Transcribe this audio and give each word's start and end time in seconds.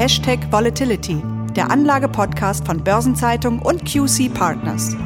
Hashtag 0.00 0.50
Volatility, 0.50 1.22
der 1.54 1.70
Anlage-Podcast 1.70 2.64
von 2.64 2.82
Börsenzeitung 2.82 3.58
und 3.58 3.84
QC 3.84 4.32
Partners. 4.32 4.96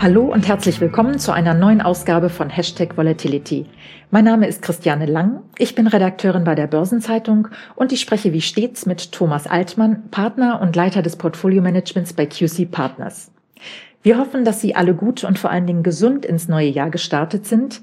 Hallo 0.00 0.24
und 0.24 0.48
herzlich 0.48 0.80
willkommen 0.80 1.20
zu 1.20 1.30
einer 1.30 1.54
neuen 1.54 1.80
Ausgabe 1.80 2.28
von 2.28 2.50
Hashtag 2.50 2.96
Volatility. 2.96 3.66
Mein 4.10 4.24
Name 4.24 4.48
ist 4.48 4.60
Christiane 4.60 5.06
Lang, 5.06 5.44
ich 5.58 5.76
bin 5.76 5.86
Redakteurin 5.86 6.42
bei 6.42 6.56
der 6.56 6.66
Börsenzeitung 6.66 7.46
und 7.76 7.92
ich 7.92 8.00
spreche 8.00 8.32
wie 8.32 8.40
stets 8.40 8.84
mit 8.84 9.12
Thomas 9.12 9.46
Altmann, 9.46 10.10
Partner 10.10 10.60
und 10.60 10.74
Leiter 10.74 11.02
des 11.02 11.14
Portfolio-Managements 11.14 12.14
bei 12.14 12.26
QC 12.26 12.68
Partners. 12.68 13.30
Wir 14.02 14.18
hoffen, 14.18 14.44
dass 14.44 14.60
Sie 14.60 14.74
alle 14.74 14.94
gut 14.94 15.24
und 15.24 15.38
vor 15.38 15.50
allen 15.50 15.66
Dingen 15.66 15.82
gesund 15.82 16.24
ins 16.24 16.48
neue 16.48 16.68
Jahr 16.68 16.90
gestartet 16.90 17.46
sind. 17.46 17.80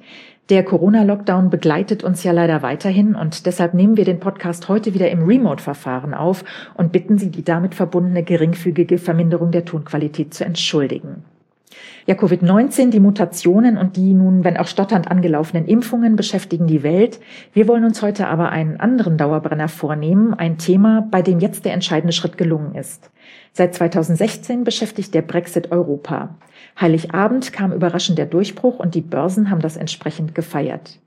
Der 0.50 0.64
Corona-Lockdown 0.64 1.50
begleitet 1.50 2.04
uns 2.04 2.24
ja 2.24 2.32
leider 2.32 2.62
weiterhin 2.62 3.16
und 3.16 3.48
deshalb 3.48 3.74
nehmen 3.74 3.98
wir 3.98 4.06
den 4.06 4.20
Podcast 4.20 4.70
heute 4.70 4.94
wieder 4.94 5.10
im 5.10 5.24
Remote-Verfahren 5.26 6.14
auf 6.14 6.44
und 6.76 6.92
bitten 6.92 7.18
Sie, 7.18 7.32
die 7.32 7.44
damit 7.44 7.74
verbundene 7.74 8.22
geringfügige 8.22 9.00
Verminderung 9.00 9.50
der 9.50 9.66
Tonqualität 9.66 10.36
zu 10.36 10.46
entschuldigen. 10.46 11.24
Ja, 12.06 12.14
Covid-19, 12.14 12.92
die 12.92 13.00
Mutationen 13.00 13.76
und 13.76 13.98
die 13.98 14.14
nun, 14.14 14.44
wenn 14.44 14.58
auch 14.58 14.68
stotternd 14.68 15.10
angelaufenen 15.10 15.66
Impfungen 15.66 16.16
beschäftigen 16.16 16.68
die 16.68 16.84
Welt. 16.84 17.20
Wir 17.52 17.68
wollen 17.68 17.84
uns 17.84 18.04
heute 18.04 18.28
aber 18.28 18.50
einen 18.50 18.80
anderen 18.80 19.18
Dauerbrenner 19.18 19.68
vornehmen, 19.68 20.36
ein 20.36 20.60
Thema, 20.60 21.08
bei 21.10 21.24
dem 21.24 21.40
jetzt 21.40 21.66
der 21.66 21.74
entscheidende 21.74 22.14
Schritt 22.14 22.38
gelungen 22.38 22.76
ist. 22.76 23.10
Seit 23.52 23.74
2016 23.74 24.64
beschäftigt 24.64 25.16
der 25.16 25.24
Brexit 25.24 25.72
Europa. 25.72 26.36
Heiligabend 26.80 27.54
kam 27.54 27.72
überraschend 27.72 28.18
der 28.18 28.26
Durchbruch 28.26 28.80
und 28.80 28.96
die 28.96 29.02
Börsen 29.02 29.50
haben 29.50 29.62
das 29.62 29.78
entsprechend 29.78 30.36
gefeiert. 30.36 31.00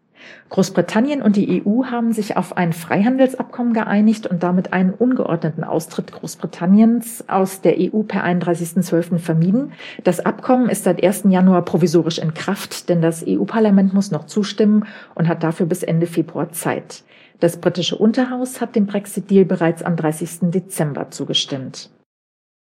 Großbritannien 0.50 1.22
und 1.22 1.36
die 1.36 1.62
EU 1.62 1.84
haben 1.84 2.12
sich 2.12 2.36
auf 2.36 2.56
ein 2.56 2.72
Freihandelsabkommen 2.72 3.74
geeinigt 3.74 4.26
und 4.26 4.42
damit 4.42 4.72
einen 4.72 4.92
ungeordneten 4.92 5.62
Austritt 5.64 6.12
Großbritanniens 6.12 7.28
aus 7.28 7.60
der 7.60 7.76
EU 7.78 8.02
per 8.02 8.24
31.12. 8.24 9.18
vermieden. 9.18 9.72
Das 10.04 10.20
Abkommen 10.20 10.68
ist 10.68 10.84
seit 10.84 11.04
1. 11.04 11.24
Januar 11.28 11.62
provisorisch 11.64 12.18
in 12.18 12.34
Kraft, 12.34 12.88
denn 12.88 13.02
das 13.02 13.24
EU-Parlament 13.26 13.92
muss 13.92 14.10
noch 14.10 14.26
zustimmen 14.26 14.86
und 15.14 15.28
hat 15.28 15.42
dafür 15.42 15.66
bis 15.66 15.82
Ende 15.82 16.06
Februar 16.06 16.50
Zeit. 16.52 17.04
Das 17.40 17.58
britische 17.58 17.96
Unterhaus 17.96 18.60
hat 18.60 18.74
dem 18.74 18.86
Brexit-Deal 18.86 19.44
bereits 19.44 19.82
am 19.82 19.96
30. 19.96 20.50
Dezember 20.50 21.10
zugestimmt. 21.10 21.90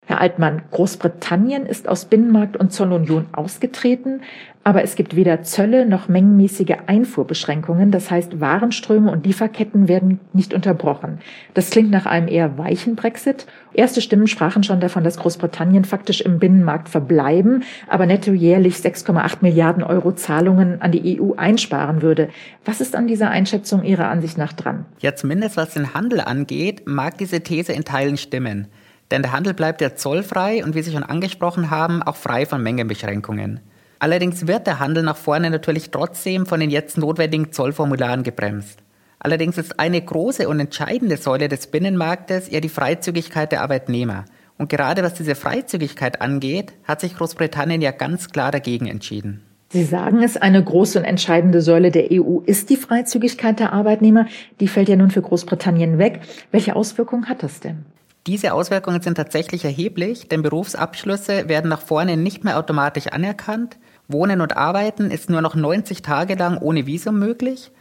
Herr 0.08 0.22
Altmann, 0.22 0.61
Großbritannien 0.72 1.66
ist 1.66 1.89
aus 1.89 2.05
Binnenmarkt 2.05 2.55
und 2.55 2.72
Zollunion 2.72 3.25
ausgetreten, 3.33 4.22
aber 4.64 4.81
es 4.81 4.95
gibt 4.95 5.17
weder 5.17 5.44
Zölle 5.44 5.86
noch 5.86 6.08
mengenmäßige 6.08 6.75
Einfuhrbeschränkungen. 6.88 7.91
Das 7.91 8.09
heißt, 8.09 8.39
Warenströme 8.39 9.11
und 9.11 9.25
Lieferketten 9.25 9.89
werden 9.89 10.22
nicht 10.31 10.53
unterbrochen. 10.53 11.19
Das 11.53 11.72
klingt 11.72 11.91
nach 11.91 12.05
einem 12.05 12.30
eher 12.30 12.58
weichen 12.58 12.95
Brexit. 12.95 13.47
Erste 13.73 13.99
Stimmen 13.99 14.27
sprachen 14.27 14.64
schon 14.64 14.80
davon, 14.80 15.03
dass 15.03 15.17
Großbritannien 15.17 15.83
faktisch 15.83 16.21
im 16.21 16.39
Binnenmarkt 16.39 16.88
verbleiben, 16.88 17.64
aber 17.89 18.05
netto 18.05 18.31
jährlich 18.31 18.75
6,8 18.75 19.38
Milliarden 19.42 19.83
Euro 19.83 20.14
Zahlungen 20.14 20.81
an 20.81 20.94
die 20.94 21.19
EU 21.19 21.33
einsparen 21.36 22.02
würde. 22.02 22.30
Was 22.64 22.80
ist 22.80 22.95
an 22.95 23.08
dieser 23.08 23.30
Einschätzung 23.30 23.83
Ihrer 23.83 24.08
Ansicht 24.08 24.38
nach 24.38 24.53
dran? 24.53 24.86
Ja, 24.99 25.16
zumindest 25.16 25.58
was 25.58 25.73
den 25.73 25.94
Handel 25.94 26.21
angeht, 26.21 26.83
mag 26.86 27.17
diese 27.17 27.42
These 27.42 27.73
in 27.73 27.83
Teilen 27.83 28.16
stimmen. 28.16 28.67
Denn 29.11 29.22
der 29.22 29.31
Handel 29.31 29.53
bleibt 29.53 29.81
ja 29.81 29.95
zollfrei 29.95 30.63
und 30.63 30.75
wie 30.75 30.81
Sie 30.81 30.91
schon 30.91 31.03
angesprochen 31.03 31.69
haben, 31.69 32.03
auch 32.03 32.16
frei 32.16 32.45
von 32.45 32.61
Mengenbeschränkungen. 32.61 33.61
Allerdings 33.99 34.47
wird 34.47 34.67
der 34.67 34.80
Handel 34.80 35.03
nach 35.03 35.17
vorne 35.17 35.49
natürlich 35.49 35.89
trotzdem 35.89 36.45
von 36.45 36.59
den 36.59 36.69
jetzt 36.69 36.97
notwendigen 36.97 37.52
Zollformularen 37.52 38.23
gebremst. 38.23 38.80
Allerdings 39.19 39.58
ist 39.58 39.80
eine 39.80 39.99
große 39.99 40.48
und 40.48 40.59
entscheidende 40.59 41.17
Säule 41.17 41.48
des 41.48 41.67
Binnenmarktes 41.67 42.52
ja 42.52 42.59
die 42.59 42.70
Freizügigkeit 42.70 43.52
der 43.52 43.61
Arbeitnehmer. 43.61 44.26
Und 44.59 44.70
gerade 44.70 45.04
was 45.04 45.15
diese 45.15 45.36
Freizügigkeit 45.36 46.21
angeht, 46.21 46.73
hat 46.83 47.02
sich 47.02 47.15
Großbritannien 47.15 47.82
ja 47.82 47.92
ganz 47.92 48.30
klar 48.30 48.52
dagegen 48.52 48.87
entschieden. 48.87 49.42
Sie 49.70 49.83
sagen 49.83 50.23
es, 50.23 50.37
eine 50.37 50.64
große 50.64 50.98
und 50.98 51.05
entscheidende 51.05 51.61
Säule 51.61 51.92
der 51.92 52.08
EU 52.11 52.39
ist 52.45 52.70
die 52.70 52.77
Freizügigkeit 52.77 53.59
der 53.59 53.73
Arbeitnehmer. 53.73 54.27
Die 54.59 54.67
fällt 54.67 54.87
ja 54.87 54.95
nun 54.95 55.11
für 55.11 55.21
Großbritannien 55.21 55.98
weg. 55.98 56.21
Welche 56.52 56.76
Auswirkungen 56.76 57.27
hat 57.27 57.43
das 57.43 57.59
denn? 57.59 57.86
Diese 58.27 58.54
Auswirkungen 58.54 59.02
sind 59.02 59.15
tatsächlich 59.15 59.64
erheblich, 59.64 60.27
denn 60.27 60.42
Berufsabschlüsse 60.42 61.48
werden 61.48 61.70
nach 61.70 61.80
vorne 61.80 62.17
nicht 62.17 62.43
mehr 62.43 62.60
automatisch 62.60 63.08
anerkannt. 63.08 63.77
Wohnen 64.10 64.42
und 64.42 64.58
Arbeiten 64.58 65.11
ist 65.11 65.30
nur 65.30 65.42
noch 65.42 65.55
90 65.55 66.02
Tage 66.02 66.36
lang 66.36 66.58
ohne 66.58 66.86
Visum 66.86 67.20
möglich. 67.20 67.71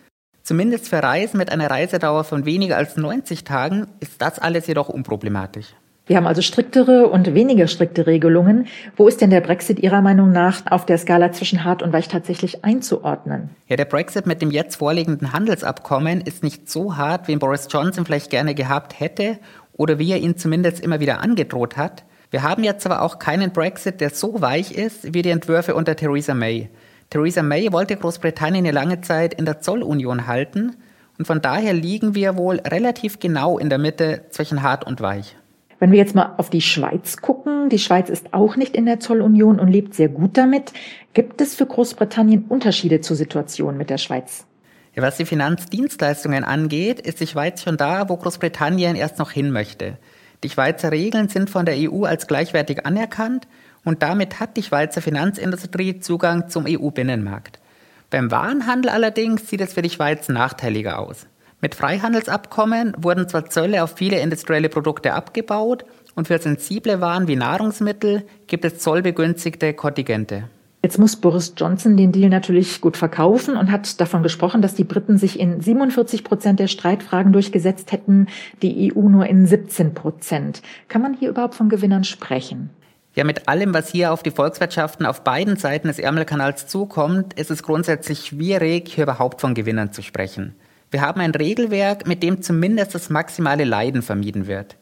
Zumindest 0.45 0.89
für 0.89 1.03
Reisen 1.03 1.39
mit 1.39 1.51
einer 1.51 1.69
Reisedauer 1.69 2.23
von 2.23 2.45
weniger 2.45 2.77
als 2.77 2.97
90 2.97 3.43
Tagen 3.43 3.89
ist 3.99 4.23
das 4.23 4.39
alles 4.39 4.69
jedoch 4.69 4.89
unproblematisch. 4.89 5.75
Wir 6.09 6.17
haben 6.17 6.29
also 6.29 6.41
striktere 6.41 7.09
und 7.09 7.35
weniger 7.35 7.67
strikte 7.67 8.07
Regelungen. 8.07 8.69
Wo 8.97 9.09
ist 9.09 9.21
denn 9.21 9.31
der 9.31 9.41
Brexit 9.41 9.81
Ihrer 9.81 10.03
Meinung 10.03 10.31
nach 10.31 10.63
auf 10.71 10.87
der 10.87 10.99
Skala 10.99 11.33
zwischen 11.33 11.65
hart 11.65 11.83
und 11.83 11.93
weich 11.93 12.07
tatsächlich 12.07 12.65
einzuordnen? 12.65 13.51
Ja, 13.67 13.75
der 13.75 13.87
Brexit 13.87 14.25
mit 14.25 14.41
dem 14.41 14.53
jetzt 14.53 14.77
vorliegenden 14.77 15.33
Handelsabkommen 15.33 16.21
ist 16.21 16.45
nicht 16.45 16.71
so 16.71 16.97
hart, 16.97 17.27
wie 17.27 17.33
ihn 17.33 17.41
Boris 17.41 17.67
Johnson 17.69 18.07
vielleicht 18.07 18.31
gerne 18.31 18.55
gehabt 18.55 19.01
hätte 19.01 19.39
oder 19.77 19.99
wie 19.99 20.13
er 20.13 20.19
ihn 20.19 20.37
zumindest 20.37 20.81
immer 20.81 21.01
wieder 21.01 21.21
angedroht 21.21 21.77
hat. 21.77 22.05
Wir 22.31 22.43
haben 22.43 22.65
jetzt 22.65 22.87
aber 22.87 23.03
auch 23.03 23.19
keinen 23.19 23.53
Brexit, 23.53 24.01
der 24.01 24.11
so 24.11 24.41
weich 24.41 24.73
ist 24.73 25.15
wie 25.15 25.23
die 25.23 25.31
Entwürfe 25.31 25.75
unter 25.75 25.97
Theresa 25.97 26.35
May. 26.35 26.69
Theresa 27.11 27.43
May 27.43 27.73
wollte 27.73 27.97
Großbritannien 27.97 28.65
eine 28.65 28.73
lange 28.73 29.01
Zeit 29.01 29.35
in 29.35 29.45
der 29.45 29.61
Zollunion 29.61 30.27
halten 30.27 30.77
und 31.19 31.27
von 31.27 31.41
daher 31.41 31.73
liegen 31.73 32.15
wir 32.15 32.37
wohl 32.37 32.57
relativ 32.57 33.21
genau 33.21 33.59
in 33.59 33.71
der 33.71 33.79
Mitte 33.79 34.25
zwischen 34.31 34.63
hart 34.63 34.87
und 34.87 35.01
weich. 35.01 35.37
Wenn 35.79 35.93
wir 35.93 35.99
jetzt 35.99 36.15
mal 36.15 36.35
auf 36.39 36.51
die 36.51 36.63
Schweiz 36.63 37.19
gucken, 37.19 37.69
die 37.69 37.79
Schweiz 37.79 38.09
ist 38.09 38.33
auch 38.33 38.57
nicht 38.57 38.75
in 38.75 38.87
der 38.87 38.99
Zollunion 38.99 39.61
und 39.61 39.69
lebt 39.69 39.95
sehr 39.95 40.09
gut 40.09 40.37
damit. 40.37 40.73
Gibt 41.13 41.41
es 41.41 41.55
für 41.55 41.67
Großbritannien 41.67 42.47
Unterschiede 42.49 43.03
zur 43.03 43.17
Situation 43.17 43.77
mit 43.77 43.91
der 43.91 43.99
Schweiz? 43.99 44.47
Ja, 44.97 45.03
was 45.03 45.19
die 45.19 45.27
Finanzdienstleistungen 45.27 46.43
angeht, 46.43 47.01
ist 47.01 47.21
die 47.21 47.27
Schweiz 47.27 47.63
schon 47.63 47.77
da, 47.77 48.09
wo 48.09 48.17
Großbritannien 48.17 48.97
erst 48.97 49.19
noch 49.19 49.31
hin 49.31 49.51
möchte. 49.51 49.99
Die 50.43 50.49
Schweizer 50.49 50.91
Regeln 50.91 51.29
sind 51.29 51.51
von 51.51 51.67
der 51.67 51.77
EU 51.77 52.05
als 52.05 52.27
gleichwertig 52.27 52.87
anerkannt 52.87 53.47
und 53.85 54.03
damit 54.03 54.41
hat 54.41 54.57
die 54.57 54.63
Schweizer 54.63 55.03
Finanzindustrie 55.03 56.01
Zugang 56.01 56.49
zum 56.49 56.65
EU-Binnenmarkt. 56.67 57.61
Beim 58.09 58.31
Warenhandel 58.31 58.91
allerdings 58.91 59.51
sieht 59.51 59.61
es 59.61 59.75
für 59.75 59.83
die 59.83 59.91
Schweiz 59.91 60.31
nachteiliger 60.31 60.99
aus. 60.99 61.27
Mit 61.61 61.75
Freihandelsabkommen 61.75 62.95
wurden 62.97 63.29
zwar 63.29 63.51
Zölle 63.51 63.83
auf 63.83 63.97
viele 63.97 64.21
industrielle 64.21 64.71
Produkte 64.71 65.13
abgebaut 65.13 65.85
und 66.15 66.29
für 66.29 66.39
sensible 66.39 67.03
Waren 67.03 67.29
wie 67.29 67.37
Nahrungsmittel 67.37 68.27
gibt 68.47 68.65
es 68.65 68.79
zollbegünstigte 68.79 69.75
Kontingente. 69.75 70.49
Jetzt 70.87 71.01
muss 71.01 71.17
Boris 71.17 71.53
Johnson 71.57 71.97
den 71.97 72.13
Deal 72.13 72.31
natürlich 72.31 72.81
gut 72.81 72.97
verkaufen 72.97 73.57
und 73.57 73.73
hat 73.73 74.01
davon 74.01 74.23
gesprochen, 74.23 74.63
dass 74.63 74.77
die 74.77 74.85
Briten 74.85 75.19
sich 75.19 75.41
in 75.41 75.61
47 75.61 76.23
Prozent 76.23 76.61
der 76.61 76.69
Streitfragen 76.69 77.33
durchgesetzt 77.33 77.91
hätten, 77.91 78.29
die 78.63 78.95
EU 78.95 79.09
nur 79.09 79.27
in 79.27 79.49
17 79.49 79.95
Prozent. 79.95 80.63
Kann 80.87 81.03
man 81.03 81.15
hier 81.15 81.31
überhaupt 81.31 81.57
von 81.57 81.69
Gewinnern 81.69 82.05
sprechen? 82.05 82.71
Ja, 83.17 83.25
mit 83.25 83.49
allem, 83.49 83.75
was 83.75 83.91
hier 83.91 84.13
auf 84.13 84.23
die 84.23 84.31
Volkswirtschaften 84.31 85.07
auf 85.07 85.25
beiden 85.25 85.57
Seiten 85.57 85.89
des 85.89 85.99
Ärmelkanals 85.99 86.69
zukommt, 86.69 87.35
ist 87.35 87.51
es 87.51 87.65
grundsätzlich 87.65 88.25
schwierig, 88.25 88.87
hier 88.87 89.03
überhaupt 89.03 89.41
von 89.41 89.55
Gewinnern 89.55 89.91
zu 89.91 90.03
sprechen. 90.03 90.55
Wir 90.93 91.01
haben 91.01 91.21
ein 91.21 91.33
Regelwerk, 91.33 92.07
mit 92.07 92.23
dem 92.23 92.43
zumindest 92.43 92.95
das 92.95 93.11
maximale 93.11 93.65
Leiden 93.65 94.03
vermieden 94.03 94.47
wird. 94.47 94.77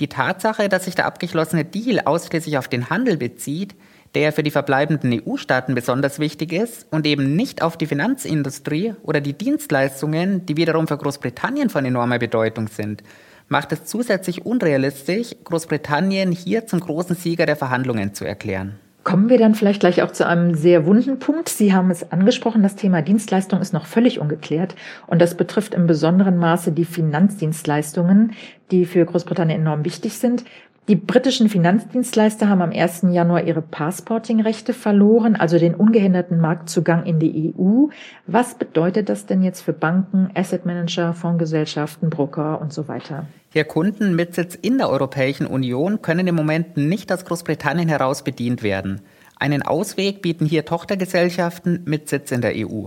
Die 0.00 0.08
Tatsache, 0.08 0.70
dass 0.70 0.86
sich 0.86 0.94
der 0.94 1.04
abgeschlossene 1.04 1.66
Deal 1.66 2.00
ausschließlich 2.06 2.56
auf 2.56 2.68
den 2.68 2.88
Handel 2.88 3.18
bezieht, 3.18 3.74
der 4.14 4.32
für 4.32 4.42
die 4.42 4.50
verbleibenden 4.50 5.20
EU-Staaten 5.24 5.74
besonders 5.74 6.18
wichtig 6.18 6.52
ist 6.52 6.86
und 6.90 7.06
eben 7.06 7.36
nicht 7.36 7.62
auf 7.62 7.76
die 7.76 7.86
Finanzindustrie 7.86 8.94
oder 9.02 9.20
die 9.20 9.34
Dienstleistungen, 9.34 10.46
die 10.46 10.56
wiederum 10.56 10.88
für 10.88 10.96
Großbritannien 10.96 11.70
von 11.70 11.84
enormer 11.84 12.18
Bedeutung 12.18 12.68
sind, 12.68 13.02
macht 13.48 13.72
es 13.72 13.84
zusätzlich 13.84 14.46
unrealistisch, 14.46 15.34
Großbritannien 15.44 16.32
hier 16.32 16.66
zum 16.66 16.80
großen 16.80 17.16
Sieger 17.16 17.46
der 17.46 17.56
Verhandlungen 17.56 18.14
zu 18.14 18.24
erklären. 18.24 18.78
Kommen 19.02 19.30
wir 19.30 19.38
dann 19.38 19.54
vielleicht 19.54 19.80
gleich 19.80 20.02
auch 20.02 20.10
zu 20.10 20.26
einem 20.26 20.54
sehr 20.54 20.84
wunden 20.84 21.18
Punkt. 21.18 21.48
Sie 21.48 21.72
haben 21.72 21.90
es 21.90 22.12
angesprochen, 22.12 22.62
das 22.62 22.76
Thema 22.76 23.00
Dienstleistung 23.00 23.60
ist 23.60 23.72
noch 23.72 23.86
völlig 23.86 24.20
ungeklärt 24.20 24.74
und 25.06 25.22
das 25.22 25.36
betrifft 25.36 25.72
im 25.72 25.86
besonderen 25.86 26.36
Maße 26.36 26.72
die 26.72 26.84
Finanzdienstleistungen, 26.84 28.34
die 28.70 28.84
für 28.84 29.04
Großbritannien 29.06 29.62
enorm 29.62 29.86
wichtig 29.86 30.18
sind. 30.18 30.44
Die 30.90 30.96
britischen 30.96 31.48
Finanzdienstleister 31.48 32.48
haben 32.48 32.62
am 32.62 32.72
1. 32.72 33.02
Januar 33.12 33.44
ihre 33.44 33.62
Passporting-Rechte 33.62 34.72
verloren, 34.72 35.36
also 35.36 35.56
den 35.56 35.76
ungehinderten 35.76 36.40
Marktzugang 36.40 37.06
in 37.06 37.20
die 37.20 37.54
EU. 37.56 37.90
Was 38.26 38.56
bedeutet 38.56 39.08
das 39.08 39.24
denn 39.24 39.44
jetzt 39.44 39.60
für 39.60 39.72
Banken, 39.72 40.32
Asset 40.34 40.66
Manager, 40.66 41.14
Fondsgesellschaften, 41.14 42.10
Broker 42.10 42.60
und 42.60 42.72
so 42.72 42.88
weiter? 42.88 43.28
Ja, 43.54 43.62
Kunden 43.62 44.16
mit 44.16 44.34
Sitz 44.34 44.56
in 44.56 44.78
der 44.78 44.90
Europäischen 44.90 45.46
Union 45.46 46.02
können 46.02 46.26
im 46.26 46.34
Moment 46.34 46.76
nicht 46.76 47.12
aus 47.12 47.24
Großbritannien 47.24 47.88
heraus 47.88 48.24
bedient 48.24 48.64
werden. 48.64 49.00
Einen 49.38 49.62
Ausweg 49.62 50.22
bieten 50.22 50.44
hier 50.44 50.64
Tochtergesellschaften 50.64 51.84
mit 51.84 52.08
Sitz 52.08 52.32
in 52.32 52.40
der 52.40 52.54
EU. 52.56 52.86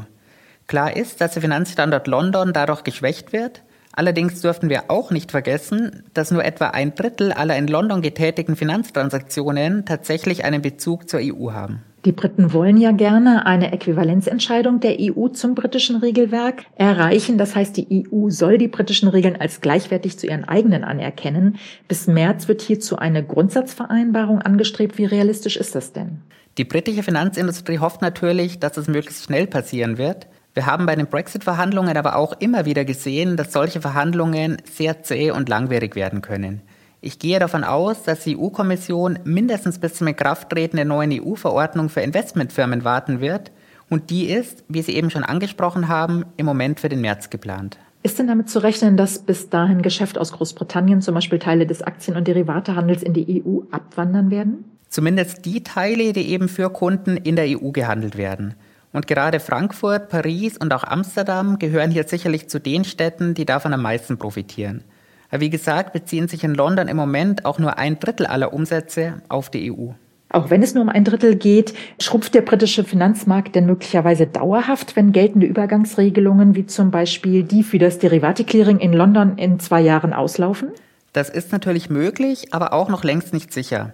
Klar 0.67 0.97
ist, 0.97 1.21
dass 1.21 1.35
der 1.35 1.41
Finanzstandort 1.41 2.07
London 2.07 2.51
dadurch 2.51 2.83
geschwächt 2.83 3.31
wird. 3.31 3.63
Allerdings 3.95 4.41
dürften 4.41 4.69
wir 4.69 4.85
auch 4.89 5.11
nicht 5.11 5.29
vergessen, 5.29 6.03
dass 6.15 6.31
nur 6.31 6.43
etwa 6.43 6.69
ein 6.69 6.95
Drittel 6.95 7.31
aller 7.31 7.55
in 7.55 7.67
London 7.67 8.01
getätigten 8.01 8.55
Finanztransaktionen 8.55 9.85
tatsächlich 9.85 10.43
einen 10.43 10.63
Bezug 10.63 11.07
zur 11.07 11.19
EU 11.21 11.51
haben. 11.51 11.83
Die 12.05 12.11
Briten 12.11 12.51
wollen 12.51 12.75
ja 12.77 12.91
gerne 12.91 13.45
eine 13.45 13.71
Äquivalenzentscheidung 13.71 14.81
der 14.81 14.97
EU 14.99 15.29
zum 15.29 15.55
britischen 15.55 15.95
Regelwerk 15.95 16.65
erreichen. 16.75 17.37
Das 17.37 17.55
heißt, 17.55 17.77
die 17.77 18.05
EU 18.11 18.29
soll 18.29 18.57
die 18.57 18.67
britischen 18.67 19.07
Regeln 19.07 19.37
als 19.39 19.61
gleichwertig 19.61 20.19
zu 20.19 20.27
ihren 20.27 20.43
eigenen 20.43 20.83
anerkennen. 20.83 21.57
Bis 21.87 22.07
März 22.07 22.49
wird 22.49 22.61
hierzu 22.61 22.97
eine 22.97 23.23
Grundsatzvereinbarung 23.23 24.41
angestrebt. 24.41 24.97
Wie 24.97 25.05
realistisch 25.05 25.55
ist 25.55 25.75
das 25.75 25.93
denn? 25.93 26.17
Die 26.57 26.65
britische 26.65 27.03
Finanzindustrie 27.03 27.79
hofft 27.79 28.01
natürlich, 28.01 28.59
dass 28.59 28.75
es 28.75 28.87
möglichst 28.87 29.23
schnell 29.23 29.47
passieren 29.47 29.97
wird. 29.97 30.27
Wir 30.53 30.67
haben 30.67 30.85
bei 30.85 30.95
den 30.95 31.07
Brexit-Verhandlungen 31.07 31.97
aber 31.97 32.15
auch 32.15 32.33
immer 32.33 32.65
wieder 32.65 32.85
gesehen, 32.85 33.37
dass 33.37 33.51
solche 33.51 33.81
Verhandlungen 33.81 34.57
sehr 34.71 35.01
zäh 35.01 35.31
und 35.31 35.49
langwierig 35.49 35.95
werden 35.95 36.21
können. 36.21 36.61
Ich 37.01 37.17
gehe 37.17 37.39
davon 37.39 37.63
aus, 37.63 38.03
dass 38.03 38.23
die 38.23 38.37
EU-Kommission 38.37 39.19
mindestens 39.23 39.79
bis 39.79 39.95
zum 39.95 40.07
Inkrafttreten 40.07 40.77
der 40.77 40.85
neuen 40.85 41.11
EU-Verordnung 41.11 41.89
für 41.89 42.01
Investmentfirmen 42.01 42.83
warten 42.83 43.19
wird. 43.19 43.51
Und 43.89 44.11
die 44.11 44.25
ist, 44.25 44.63
wie 44.69 44.83
Sie 44.83 44.95
eben 44.95 45.09
schon 45.09 45.23
angesprochen 45.23 45.87
haben, 45.87 46.23
im 46.37 46.45
Moment 46.45 46.79
für 46.79 46.87
den 46.87 47.01
März 47.01 47.31
geplant. 47.31 47.79
Ist 48.03 48.19
denn 48.19 48.27
damit 48.27 48.49
zu 48.49 48.59
rechnen, 48.59 48.95
dass 48.95 49.19
bis 49.19 49.49
dahin 49.49 49.81
Geschäft 49.81 50.19
aus 50.19 50.33
Großbritannien, 50.33 51.01
zum 51.01 51.15
Beispiel 51.15 51.39
Teile 51.39 51.65
des 51.65 51.81
Aktien- 51.81 52.15
und 52.15 52.27
Derivatehandels 52.27 53.01
in 53.01 53.13
die 53.13 53.43
EU 53.43 53.61
abwandern 53.71 54.29
werden? 54.29 54.65
Zumindest 54.87 55.45
die 55.45 55.63
Teile, 55.63 56.13
die 56.13 56.29
eben 56.29 56.47
für 56.47 56.69
Kunden 56.69 57.17
in 57.17 57.35
der 57.35 57.45
EU 57.47 57.71
gehandelt 57.71 58.17
werden. 58.17 58.53
Und 58.93 59.07
gerade 59.07 59.39
Frankfurt, 59.39 60.09
Paris 60.09 60.57
und 60.57 60.71
auch 60.73 60.83
Amsterdam 60.83 61.59
gehören 61.59 61.91
hier 61.91 62.07
sicherlich 62.07 62.47
zu 62.47 62.59
den 62.59 62.85
Städten, 62.85 63.33
die 63.33 63.45
davon 63.45 63.73
am 63.73 63.81
meisten 63.81 64.17
profitieren. 64.17 64.83
Wie 65.31 65.49
gesagt, 65.49 65.93
beziehen 65.93 66.27
sich 66.27 66.43
in 66.43 66.53
London 66.53 66.87
im 66.87 66.95
Moment 66.95 67.43
auch 67.43 67.57
nur 67.57 67.79
ein 67.79 67.99
Drittel 67.99 68.27
aller 68.27 68.53
Umsätze 68.53 69.23
auf 69.29 69.49
die 69.49 69.71
EU. 69.71 69.89
Auch 70.29 70.51
wenn 70.51 70.61
es 70.61 70.75
nur 70.75 70.83
um 70.83 70.89
ein 70.89 71.03
Drittel 71.03 71.35
geht, 71.35 71.73
schrumpft 71.99 72.35
der 72.35 72.41
britische 72.41 72.83
Finanzmarkt 72.83 73.55
denn 73.55 73.65
möglicherweise 73.65 74.27
dauerhaft, 74.27 74.95
wenn 74.95 75.11
geltende 75.11 75.47
Übergangsregelungen 75.47 76.55
wie 76.55 76.67
zum 76.67 76.91
Beispiel 76.91 77.43
die 77.43 77.63
für 77.63 77.79
das 77.79 77.97
Derivate-Clearing 77.97 78.79
in 78.79 78.93
London 78.93 79.37
in 79.37 79.59
zwei 79.59 79.81
Jahren 79.81 80.13
auslaufen? 80.13 80.69
Das 81.13 81.29
ist 81.29 81.51
natürlich 81.51 81.89
möglich, 81.89 82.53
aber 82.53 82.73
auch 82.73 82.89
noch 82.89 83.03
längst 83.03 83.33
nicht 83.33 83.53
sicher. 83.53 83.93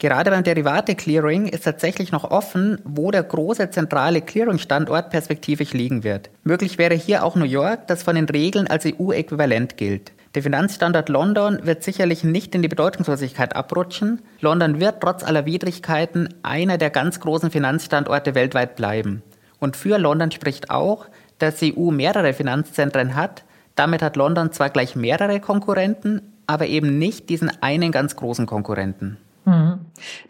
Gerade 0.00 0.30
beim 0.30 0.42
Derivate-Clearing 0.42 1.46
ist 1.46 1.64
tatsächlich 1.64 2.10
noch 2.10 2.24
offen, 2.24 2.80
wo 2.84 3.10
der 3.10 3.22
große 3.22 3.68
zentrale 3.68 4.22
Clearing-Standort 4.22 5.10
perspektivisch 5.10 5.74
liegen 5.74 6.04
wird. 6.04 6.30
Möglich 6.42 6.78
wäre 6.78 6.94
hier 6.94 7.22
auch 7.22 7.36
New 7.36 7.44
York, 7.44 7.86
das 7.86 8.02
von 8.02 8.14
den 8.14 8.24
Regeln 8.24 8.66
als 8.66 8.86
EU-Äquivalent 8.86 9.76
gilt. 9.76 10.12
Der 10.34 10.42
Finanzstandort 10.42 11.10
London 11.10 11.58
wird 11.64 11.82
sicherlich 11.82 12.24
nicht 12.24 12.54
in 12.54 12.62
die 12.62 12.68
Bedeutungslosigkeit 12.68 13.54
abrutschen. 13.54 14.22
London 14.40 14.80
wird 14.80 15.02
trotz 15.02 15.22
aller 15.22 15.44
Widrigkeiten 15.44 16.30
einer 16.42 16.78
der 16.78 16.88
ganz 16.88 17.20
großen 17.20 17.50
Finanzstandorte 17.50 18.34
weltweit 18.34 18.76
bleiben. 18.76 19.22
Und 19.58 19.76
für 19.76 19.98
London 19.98 20.30
spricht 20.30 20.70
auch, 20.70 21.08
dass 21.36 21.56
die 21.56 21.76
EU 21.76 21.90
mehrere 21.90 22.32
Finanzzentren 22.32 23.16
hat. 23.16 23.44
Damit 23.74 24.00
hat 24.00 24.16
London 24.16 24.50
zwar 24.50 24.70
gleich 24.70 24.96
mehrere 24.96 25.40
Konkurrenten, 25.40 26.22
aber 26.46 26.68
eben 26.68 26.98
nicht 26.98 27.28
diesen 27.28 27.50
einen 27.62 27.92
ganz 27.92 28.16
großen 28.16 28.46
Konkurrenten. 28.46 29.18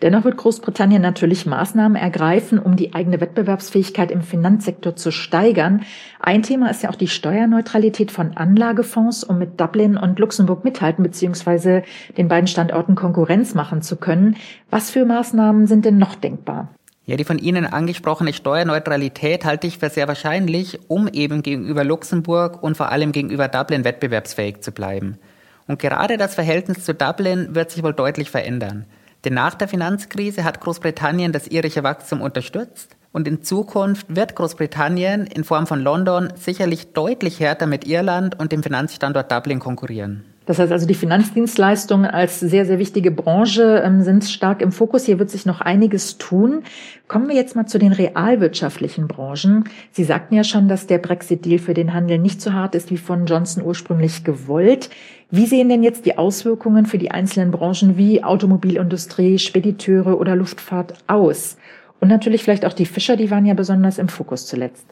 Dennoch 0.02 0.24
wird 0.24 0.36
Großbritannien 0.36 1.02
natürlich 1.02 1.44
Maßnahmen 1.44 1.96
ergreifen, 1.96 2.58
um 2.58 2.76
die 2.76 2.94
eigene 2.94 3.20
Wettbewerbsfähigkeit 3.20 4.10
im 4.10 4.22
Finanzsektor 4.22 4.96
zu 4.96 5.10
steigern. 5.10 5.82
Ein 6.20 6.42
Thema 6.42 6.70
ist 6.70 6.82
ja 6.82 6.90
auch 6.90 6.94
die 6.94 7.08
Steuerneutralität 7.08 8.10
von 8.10 8.36
Anlagefonds, 8.36 9.24
um 9.24 9.38
mit 9.38 9.60
Dublin 9.60 9.96
und 9.96 10.18
Luxemburg 10.18 10.64
mithalten 10.64 11.02
bzw. 11.02 11.82
den 12.16 12.28
beiden 12.28 12.46
Standorten 12.46 12.94
Konkurrenz 12.94 13.54
machen 13.54 13.82
zu 13.82 13.96
können. 13.96 14.36
Was 14.70 14.90
für 14.90 15.04
Maßnahmen 15.04 15.66
sind 15.66 15.84
denn 15.84 15.98
noch 15.98 16.14
denkbar? 16.14 16.68
Ja, 17.04 17.16
die 17.16 17.24
von 17.24 17.38
Ihnen 17.38 17.66
angesprochene 17.66 18.32
Steuerneutralität 18.32 19.44
halte 19.44 19.66
ich 19.66 19.78
für 19.78 19.90
sehr 19.90 20.06
wahrscheinlich, 20.06 20.78
um 20.88 21.08
eben 21.08 21.42
gegenüber 21.42 21.82
Luxemburg 21.82 22.62
und 22.62 22.76
vor 22.76 22.90
allem 22.92 23.12
gegenüber 23.12 23.48
Dublin 23.48 23.84
wettbewerbsfähig 23.84 24.60
zu 24.60 24.70
bleiben. 24.70 25.18
Und 25.66 25.78
gerade 25.78 26.16
das 26.16 26.34
Verhältnis 26.34 26.84
zu 26.84 26.94
Dublin 26.94 27.54
wird 27.54 27.70
sich 27.70 27.82
wohl 27.82 27.94
deutlich 27.94 28.30
verändern. 28.30 28.86
Denn 29.24 29.34
nach 29.34 29.54
der 29.54 29.68
Finanzkrise 29.68 30.44
hat 30.44 30.60
Großbritannien 30.60 31.32
das 31.32 31.48
irische 31.48 31.82
Wachstum 31.82 32.22
unterstützt 32.22 32.96
und 33.12 33.28
in 33.28 33.42
Zukunft 33.42 34.14
wird 34.14 34.34
Großbritannien 34.36 35.26
in 35.26 35.44
Form 35.44 35.66
von 35.66 35.80
London 35.80 36.32
sicherlich 36.36 36.92
deutlich 36.92 37.40
härter 37.40 37.66
mit 37.66 37.86
Irland 37.86 38.38
und 38.38 38.52
dem 38.52 38.62
Finanzstandort 38.62 39.30
Dublin 39.30 39.58
konkurrieren. 39.58 40.29
Das 40.50 40.58
heißt 40.58 40.72
also, 40.72 40.84
die 40.84 40.94
Finanzdienstleistungen 40.94 42.10
als 42.10 42.40
sehr, 42.40 42.66
sehr 42.66 42.80
wichtige 42.80 43.12
Branche 43.12 43.84
ähm, 43.86 44.02
sind 44.02 44.24
stark 44.24 44.62
im 44.62 44.72
Fokus. 44.72 45.04
Hier 45.04 45.20
wird 45.20 45.30
sich 45.30 45.46
noch 45.46 45.60
einiges 45.60 46.18
tun. 46.18 46.64
Kommen 47.06 47.28
wir 47.28 47.36
jetzt 47.36 47.54
mal 47.54 47.66
zu 47.66 47.78
den 47.78 47.92
realwirtschaftlichen 47.92 49.06
Branchen. 49.06 49.62
Sie 49.92 50.02
sagten 50.02 50.34
ja 50.34 50.42
schon, 50.42 50.66
dass 50.66 50.88
der 50.88 50.98
Brexit-Deal 50.98 51.60
für 51.60 51.72
den 51.72 51.94
Handel 51.94 52.18
nicht 52.18 52.42
so 52.42 52.52
hart 52.52 52.74
ist 52.74 52.90
wie 52.90 52.96
von 52.96 53.26
Johnson 53.26 53.64
ursprünglich 53.64 54.24
gewollt. 54.24 54.90
Wie 55.30 55.46
sehen 55.46 55.68
denn 55.68 55.84
jetzt 55.84 56.04
die 56.04 56.18
Auswirkungen 56.18 56.84
für 56.84 56.98
die 56.98 57.12
einzelnen 57.12 57.52
Branchen 57.52 57.96
wie 57.96 58.24
Automobilindustrie, 58.24 59.38
Spediteure 59.38 60.18
oder 60.18 60.34
Luftfahrt 60.34 60.94
aus? 61.06 61.58
Und 62.00 62.08
natürlich 62.08 62.42
vielleicht 62.42 62.66
auch 62.66 62.72
die 62.72 62.86
Fischer, 62.86 63.16
die 63.16 63.30
waren 63.30 63.46
ja 63.46 63.54
besonders 63.54 63.98
im 63.98 64.08
Fokus 64.08 64.46
zuletzt. 64.46 64.86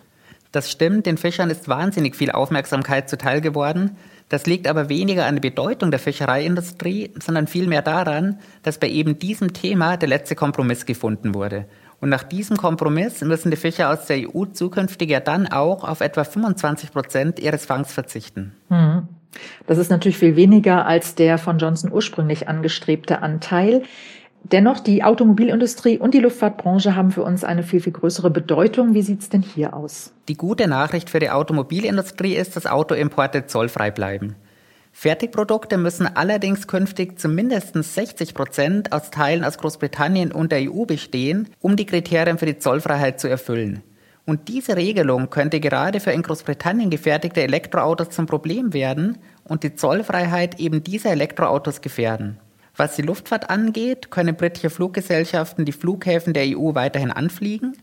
Das 0.53 0.71
stimmt, 0.71 1.05
den 1.07 1.19
Fischern 1.19 1.51
ist 1.51 1.69
wahnsinnig 1.69 2.17
viel 2.17 2.31
Aufmerksamkeit 2.31 3.11
zuteil 3.11 3.41
geworden. 3.41 3.97
Das 4.29 4.47
liegt 4.47 4.69
aber 4.69 4.89
weniger 4.89 5.27
an 5.27 5.37
der 5.37 5.41
Bedeutung 5.41 5.91
der 5.91 6.01
Fischereiindustrie, 6.01 7.13
sondern 7.23 7.47
vielmehr 7.47 7.83
daran, 7.83 8.39
dass 8.63 8.79
bei 8.79 8.89
eben 8.89 9.19
diesem 9.19 9.53
Thema 9.55 9.97
der 9.97 10.09
letzte 10.09 10.35
Kompromiss 10.35 10.85
gefunden 10.85 11.35
wurde. 11.35 11.67
Und 12.01 12.11
nach 12.11 12.23
diesem 12.23 12.57
Kompromiss 12.57 13.23
müssen 13.23 13.51
die 13.51 13.57
Fischer 13.57 13.91
aus 13.91 14.07
der 14.07 14.19
EU 14.19 14.45
zukünftig 14.45 15.11
ja 15.11 15.21
dann 15.21 15.49
auch 15.49 15.83
auf 15.83 16.01
etwa 16.01 16.25
25 16.25 16.93
Prozent 16.93 17.39
ihres 17.41 17.67
Fangs 17.67 17.93
verzichten. 17.93 18.55
Mhm. 18.69 19.09
Das 19.67 19.79
ist 19.79 19.91
natürlich 19.91 20.19
viel 20.19 20.37
weniger 20.37 20.87
als 20.87 21.15
der 21.15 21.39
von 21.39 21.59
Johnson 21.59 21.93
ursprünglich 21.93 22.49
angestrebte 22.49 23.21
Anteil. 23.23 23.83
Dennoch, 24.45 24.81
die 24.81 25.05
Automobilindustrie 25.05 25.99
und 25.99 26.15
die 26.15 26.21
Luftfahrtbranche 26.21 26.97
haben 26.97 27.11
für 27.11 27.23
uns 27.23 27.45
eine 27.45 27.63
viel, 27.63 27.81
viel 27.81 27.93
größere 27.93 28.31
Bedeutung. 28.31 28.95
Wie 28.95 29.03
sieht's 29.03 29.29
denn 29.29 29.43
hier 29.43 29.75
aus? 29.75 30.13
Die 30.29 30.37
gute 30.37 30.69
Nachricht 30.69 31.11
für 31.11 31.19
die 31.19 31.31
Automobilindustrie 31.31 32.35
ist, 32.35 32.57
dass 32.57 32.67
Autoimporte 32.67 33.47
zollfrei 33.47 33.91
bleiben. 33.91 34.37
Fertigprodukte 34.93 35.77
müssen 35.77 36.09
allerdings 36.17 36.67
künftig 36.67 37.19
zumindest 37.21 37.75
60 37.75 38.35
Prozent 38.35 38.93
aus 38.93 39.11
Teilen 39.11 39.45
aus 39.45 39.59
Großbritannien 39.59 40.33
und 40.33 40.51
der 40.51 40.73
EU 40.73 40.87
bestehen, 40.87 41.49
um 41.61 41.77
die 41.77 41.87
Kriterien 41.87 42.39
für 42.39 42.47
die 42.47 42.59
Zollfreiheit 42.59 43.21
zu 43.21 43.29
erfüllen. 43.29 43.83
Und 44.25 44.49
diese 44.49 44.77
Regelung 44.77 45.31
könnte 45.31 45.61
gerade 45.61 46.01
für 46.01 46.11
in 46.11 46.23
Großbritannien 46.23 46.91
gefertigte 46.91 47.43
Elektroautos 47.43 48.11
zum 48.11 48.27
Problem 48.27 48.73
werden 48.75 49.19
und 49.45 49.63
die 49.63 49.75
Zollfreiheit 49.75 50.59
eben 50.59 50.83
dieser 50.83 51.13
Elektroautos 51.13 51.81
gefährden. 51.81 52.39
Was 52.79 52.95
die 52.95 53.03
Luftfahrt 53.03 53.51
angeht, 53.51 54.13
können 54.13 54.37
britische 54.37 54.71
Fluggesellschaften 54.71 55.65
die 55.65 55.73
Flughäfen 55.73 56.33
der 56.33 56.45
EU 56.47 56.77
weiterhin 56.77 57.11
anfliegen. 57.11 57.77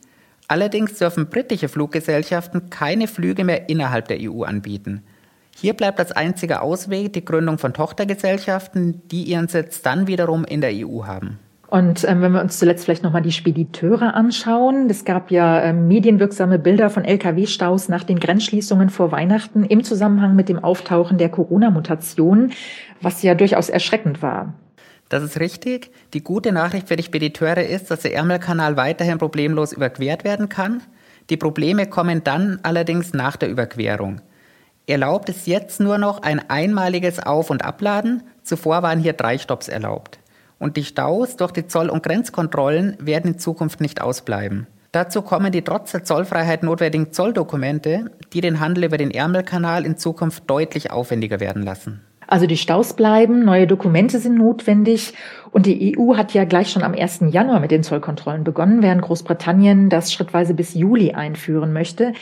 Allerdings 0.48 0.98
dürfen 0.98 1.28
britische 1.28 1.68
Fluggesellschaften 1.68 2.70
keine 2.70 3.08
Flüge 3.08 3.44
mehr 3.44 3.68
innerhalb 3.68 4.08
der 4.08 4.20
EU 4.22 4.44
anbieten. 4.44 5.04
Hier 5.54 5.74
bleibt 5.74 6.00
als 6.00 6.14
einziger 6.14 6.62
Ausweg 6.62 7.12
die 7.12 7.26
Gründung 7.26 7.58
von 7.58 7.74
Tochtergesellschaften, 7.74 9.02
die 9.12 9.24
ihren 9.24 9.50
Sitz 9.50 9.82
dann 9.82 10.08
wiederum 10.08 10.46
in 10.46 10.62
der 10.62 10.72
EU 10.74 11.04
haben. 11.04 11.40
Und 11.68 12.06
ähm, 12.08 12.22
wenn 12.22 12.32
wir 12.32 12.42
uns 12.42 12.58
zuletzt 12.58 12.86
vielleicht 12.86 13.04
nochmal 13.04 13.22
die 13.22 13.34
Spediteure 13.34 14.14
anschauen, 14.14 14.90
es 14.90 15.04
gab 15.04 15.30
ja 15.30 15.62
ähm, 15.62 15.90
medienwirksame 15.90 16.58
Bilder 16.58 16.90
von 16.90 17.04
Lkw-Staus 17.04 17.90
nach 17.90 18.06
den 18.06 18.20
Grenzschließungen 18.22 18.90
vor 18.90 19.12
Weihnachten 19.12 19.66
im 19.66 19.84
Zusammenhang 19.84 20.38
mit 20.38 20.48
dem 20.48 20.64
Auftauchen 20.64 21.18
der 21.18 21.28
Corona-Mutation, 21.28 22.52
was 23.02 23.24
ja 23.24 23.36
durchaus 23.36 23.68
erschreckend 23.68 24.22
war. 24.22 24.54
Das 25.10 25.24
ist 25.24 25.40
richtig. 25.40 25.92
Die 26.14 26.24
gute 26.24 26.52
Nachricht 26.52 26.88
für 26.88 26.96
die 26.96 27.04
Spediteure 27.04 27.64
ist, 27.64 27.92
dass 27.92 28.02
der 28.02 28.16
Ärmelkanal 28.16 28.76
weiterhin 28.76 29.18
problemlos 29.18 29.72
überquert 29.72 30.24
werden 30.24 30.50
kann. 30.50 30.82
Die 31.30 31.38
Probleme 31.38 31.88
kommen 31.88 32.24
dann 32.24 32.60
allerdings 32.64 33.14
nach 33.14 33.36
der 33.36 33.50
Überquerung. 33.50 34.22
Erlaubt 34.88 35.30
ist 35.30 35.48
jetzt 35.48 35.80
nur 35.80 35.98
noch 35.98 36.22
ein 36.22 36.50
einmaliges 36.50 37.20
Auf- 37.20 37.50
und 37.50 37.66
Abladen. 37.66 38.24
Zuvor 38.44 38.84
waren 38.84 39.00
hier 39.00 39.14
drei 39.14 39.38
Stopps 39.38 39.68
erlaubt. 39.68 40.20
Und 40.60 40.78
die 40.78 40.84
Staus 40.84 41.36
durch 41.36 41.52
die 41.52 41.68
Zoll- 41.68 41.90
und 41.90 42.04
Grenzkontrollen 42.04 42.96
werden 43.00 43.34
in 43.34 43.40
Zukunft 43.40 43.82
nicht 43.82 44.02
ausbleiben. 44.02 44.68
Dazu 44.92 45.22
kommen 45.22 45.52
die 45.52 45.64
trotz 45.64 45.92
der 45.92 46.04
Zollfreiheit 46.04 46.64
notwendigen 46.64 47.12
Zolldokumente, 47.12 48.12
die 48.32 48.42
den 48.42 48.60
Handel 48.60 48.86
über 48.86 48.98
den 48.98 49.12
Ärmelkanal 49.12 49.86
in 49.86 49.98
Zukunft 49.98 50.50
deutlich 50.50 50.92
aufwendiger 50.92 51.40
werden 51.40 51.64
lassen. 51.64 52.05
Also 52.28 52.48
die 52.48 52.58
Staus 52.58 52.96
bleiben, 52.96 53.46
neue 53.46 53.68
Dokumente 53.68 54.20
sind 54.20 54.38
notwendig 54.38 55.14
und 55.52 55.66
die 55.66 55.98
EU 55.98 56.18
hat 56.18 56.34
ja 56.34 56.44
gleich 56.46 56.70
schon 56.70 56.84
am 56.84 56.94
1. 56.94 57.22
Januar 57.30 57.60
mit 57.60 57.72
den 57.72 57.84
Zollkontrollen 57.84 58.44
begonnen, 58.44 58.82
während 58.82 59.02
Großbritannien 59.02 59.90
das 59.90 60.12
schrittweise 60.12 60.54
bis 60.54 60.74
Juli 60.74 61.14
einführen 61.14 61.72
möchte. 61.72 62.14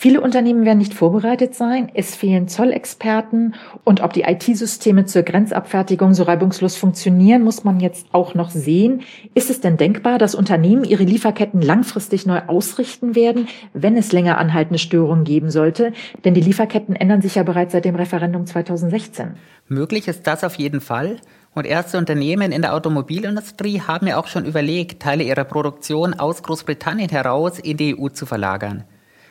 Viele 0.00 0.20
Unternehmen 0.20 0.64
werden 0.64 0.78
nicht 0.78 0.94
vorbereitet 0.94 1.56
sein, 1.56 1.90
es 1.92 2.14
fehlen 2.14 2.46
Zollexperten 2.46 3.56
und 3.82 4.00
ob 4.00 4.12
die 4.12 4.22
IT-Systeme 4.22 5.06
zur 5.06 5.24
Grenzabfertigung 5.24 6.14
so 6.14 6.22
reibungslos 6.22 6.76
funktionieren, 6.76 7.42
muss 7.42 7.64
man 7.64 7.80
jetzt 7.80 8.06
auch 8.12 8.36
noch 8.36 8.50
sehen. 8.50 9.02
Ist 9.34 9.50
es 9.50 9.60
denn 9.60 9.76
denkbar, 9.76 10.18
dass 10.18 10.36
Unternehmen 10.36 10.84
ihre 10.84 11.02
Lieferketten 11.02 11.60
langfristig 11.60 12.26
neu 12.26 12.42
ausrichten 12.46 13.16
werden, 13.16 13.48
wenn 13.72 13.96
es 13.96 14.12
länger 14.12 14.38
anhaltende 14.38 14.78
Störungen 14.78 15.24
geben 15.24 15.50
sollte? 15.50 15.92
Denn 16.24 16.32
die 16.32 16.42
Lieferketten 16.42 16.94
ändern 16.94 17.20
sich 17.20 17.34
ja 17.34 17.42
bereits 17.42 17.72
seit 17.72 17.84
dem 17.84 17.96
Referendum 17.96 18.46
2016. 18.46 19.34
Möglich 19.66 20.06
ist 20.06 20.28
das 20.28 20.44
auf 20.44 20.54
jeden 20.54 20.80
Fall. 20.80 21.16
Und 21.56 21.66
erste 21.66 21.98
Unternehmen 21.98 22.52
in 22.52 22.62
der 22.62 22.74
Automobilindustrie 22.74 23.80
haben 23.80 24.06
ja 24.06 24.20
auch 24.20 24.28
schon 24.28 24.44
überlegt, 24.44 25.02
Teile 25.02 25.24
ihrer 25.24 25.42
Produktion 25.42 26.14
aus 26.14 26.44
Großbritannien 26.44 27.10
heraus 27.10 27.58
in 27.58 27.76
die 27.76 27.98
EU 27.98 28.10
zu 28.10 28.26
verlagern. 28.26 28.84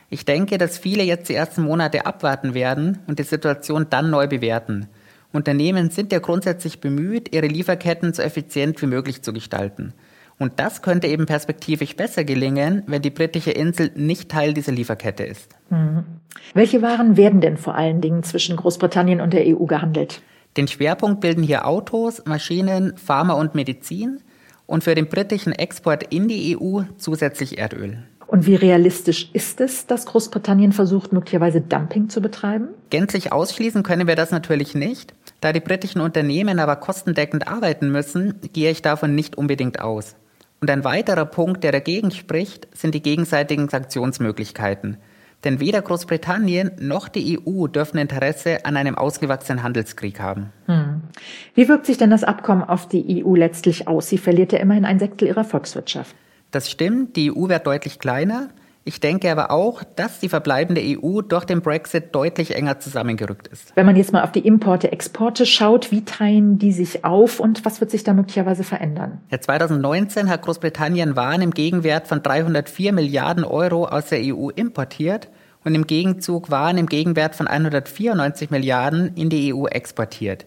Ich 0.09 0.25
denke, 0.25 0.57
dass 0.57 0.77
viele 0.77 1.03
jetzt 1.03 1.29
die 1.29 1.35
ersten 1.35 1.63
Monate 1.63 2.05
abwarten 2.05 2.53
werden 2.53 2.99
und 3.07 3.19
die 3.19 3.23
Situation 3.23 3.87
dann 3.89 4.09
neu 4.09 4.27
bewerten. 4.27 4.87
Unternehmen 5.33 5.89
sind 5.89 6.13
ja 6.13 6.19
grundsätzlich 6.19 6.79
bemüht, 6.79 7.33
ihre 7.35 7.47
Lieferketten 7.47 8.13
so 8.13 8.21
effizient 8.21 8.81
wie 8.81 8.87
möglich 8.87 9.21
zu 9.21 9.33
gestalten. 9.33 9.93
Und 10.39 10.59
das 10.59 10.81
könnte 10.81 11.07
eben 11.07 11.25
perspektivisch 11.25 11.95
besser 11.95 12.23
gelingen, 12.23 12.83
wenn 12.87 13.01
die 13.01 13.09
britische 13.09 13.51
Insel 13.51 13.91
nicht 13.95 14.29
Teil 14.29 14.53
dieser 14.53 14.71
Lieferkette 14.71 15.23
ist. 15.23 15.49
Mhm. 15.69 16.05
Welche 16.53 16.81
Waren 16.81 17.17
werden 17.17 17.41
denn 17.41 17.57
vor 17.57 17.75
allen 17.75 18.01
Dingen 18.01 18.23
zwischen 18.23 18.55
Großbritannien 18.55 19.19
und 19.19 19.33
der 19.33 19.45
EU 19.47 19.65
gehandelt? 19.65 20.21
Den 20.55 20.67
Schwerpunkt 20.67 21.21
bilden 21.21 21.43
hier 21.43 21.67
Autos, 21.67 22.23
Maschinen, 22.25 22.95
Pharma 22.97 23.33
und 23.33 23.55
Medizin 23.55 24.21
und 24.65 24.83
für 24.83 24.95
den 24.95 25.09
britischen 25.09 25.53
Export 25.53 26.13
in 26.13 26.27
die 26.27 26.57
EU 26.57 26.81
zusätzlich 26.97 27.57
Erdöl. 27.57 28.03
Und 28.27 28.45
wie 28.45 28.55
realistisch 28.55 29.29
ist 29.31 29.61
es, 29.61 29.87
dass 29.87 30.05
Großbritannien 30.05 30.73
versucht, 30.73 31.13
möglicherweise 31.13 31.61
Dumping 31.61 32.09
zu 32.09 32.21
betreiben? 32.21 32.67
Gänzlich 32.89 33.31
ausschließen 33.31 33.83
können 33.83 34.05
wir 34.07 34.15
das 34.15 34.31
natürlich 34.31 34.75
nicht. 34.75 35.13
Da 35.39 35.53
die 35.53 35.61
britischen 35.61 36.01
Unternehmen 36.01 36.59
aber 36.59 36.75
kostendeckend 36.75 37.47
arbeiten 37.47 37.89
müssen, 37.89 38.35
gehe 38.51 38.71
ich 38.71 38.81
davon 38.81 39.15
nicht 39.15 39.37
unbedingt 39.37 39.79
aus. 39.79 40.15
Und 40.59 40.69
ein 40.69 40.83
weiterer 40.83 41.25
Punkt, 41.25 41.63
der 41.63 41.71
dagegen 41.71 42.11
spricht, 42.11 42.67
sind 42.75 42.93
die 42.95 43.01
gegenseitigen 43.01 43.69
Sanktionsmöglichkeiten. 43.69 44.97
Denn 45.43 45.59
weder 45.59 45.81
Großbritannien 45.81 46.71
noch 46.79 47.07
die 47.07 47.39
EU 47.39 47.67
dürfen 47.67 47.99
Interesse 47.99 48.65
an 48.65 48.75
einem 48.75 48.95
ausgewachsenen 48.95 49.61
Handelskrieg 49.61 50.19
haben. 50.19 50.51
Hm. 50.65 51.01
Wie 51.53 51.69
wirkt 51.69 51.85
sich 51.85 51.97
denn 51.97 52.09
das 52.09 52.23
Abkommen 52.23 52.63
auf 52.63 52.87
die 52.87 53.23
EU 53.23 53.35
letztlich 53.35 53.87
aus? 53.87 54.09
Sie 54.09 54.17
verliert 54.17 54.51
ja 54.51 54.59
immerhin 54.59 54.83
ein 54.83 54.99
Sechstel 54.99 55.27
ihrer 55.27 55.43
Volkswirtschaft. 55.43 56.15
Das 56.51 56.69
stimmt, 56.69 57.15
die 57.15 57.31
EU 57.31 57.49
wird 57.49 57.67
deutlich 57.67 57.99
kleiner. 57.99 58.49
Ich 58.87 59.01
denke 59.01 59.29
aber 59.29 59.51
auch, 59.51 59.83
dass 59.83 60.21
die 60.21 60.29
verbleibende 60.29 60.81
EU 60.81 61.19
durch 61.19 61.43
den 61.43 61.61
Brexit 61.61 62.15
deutlich 62.15 62.55
enger 62.55 62.79
zusammengerückt 62.79 63.47
ist. 63.47 63.75
Wenn 63.75 63.85
man 63.85 63.97
jetzt 63.97 64.13
mal 64.13 64.23
auf 64.23 64.31
die 64.31 64.47
Importe, 64.47 64.93
Exporte 64.93 65.45
schaut, 65.45 65.91
wie 65.91 66.05
teilen 66.05 66.57
die 66.57 66.71
sich 66.71 67.03
auf 67.03 67.41
und 67.41 67.65
was 67.65 67.81
wird 67.81 67.91
sich 67.91 68.05
da 68.05 68.13
möglicherweise 68.13 68.63
verändern? 68.63 69.19
Ja, 69.29 69.41
2019 69.41 70.29
hat 70.29 70.41
Großbritannien 70.43 71.17
Waren 71.17 71.41
im 71.41 71.51
Gegenwert 71.51 72.07
von 72.07 72.23
304 72.23 72.93
Milliarden 72.93 73.43
Euro 73.43 73.87
aus 73.87 74.05
der 74.05 74.21
EU 74.23 74.51
importiert 74.51 75.27
und 75.65 75.75
im 75.75 75.85
Gegenzug 75.85 76.49
Waren 76.49 76.77
im 76.77 76.85
Gegenwert 76.85 77.35
von 77.35 77.47
194 77.47 78.51
Milliarden 78.51 79.11
in 79.15 79.29
die 79.29 79.53
EU 79.53 79.65
exportiert. 79.65 80.45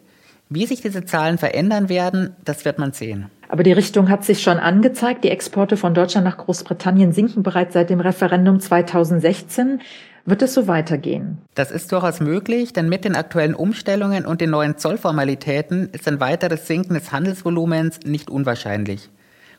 Wie 0.49 0.65
sich 0.65 0.81
diese 0.81 1.05
Zahlen 1.05 1.37
verändern 1.37 1.91
werden, 1.91 2.35
das 2.43 2.65
wird 2.65 2.79
man 2.79 2.93
sehen. 2.93 3.31
Aber 3.51 3.65
die 3.65 3.73
Richtung 3.73 4.09
hat 4.09 4.25
sich 4.25 4.43
schon 4.43 4.59
angezeigt. 4.59 5.25
Die 5.25 5.31
Exporte 5.31 5.77
von 5.77 5.93
Deutschland 5.93 6.25
nach 6.25 6.37
Großbritannien 6.37 7.13
sinken 7.13 7.43
bereits 7.43 7.75
seit 7.75 7.91
dem 7.91 7.99
Referendum 7.99 8.61
2016. 8.61 9.81
Wird 10.25 10.43
es 10.43 10.55
so 10.55 10.69
weitergehen? 10.69 11.39
Das 11.57 11.73
ist 11.73 11.91
durchaus 11.91 12.21
möglich, 12.21 12.73
denn 12.73 12.89
mit 12.89 13.05
den 13.05 13.17
aktuellen 13.17 13.57
Umstellungen 13.57 14.25
und 14.25 14.41
den 14.41 14.51
neuen 14.51 14.79
Zollformalitäten 14.79 15.89
ist 15.91 16.07
ein 16.07 16.21
weiteres 16.21 16.69
Sinken 16.69 16.95
des 16.95 17.11
Handelsvolumens 17.11 17.99
nicht 18.05 18.31
unwahrscheinlich. 18.31 19.11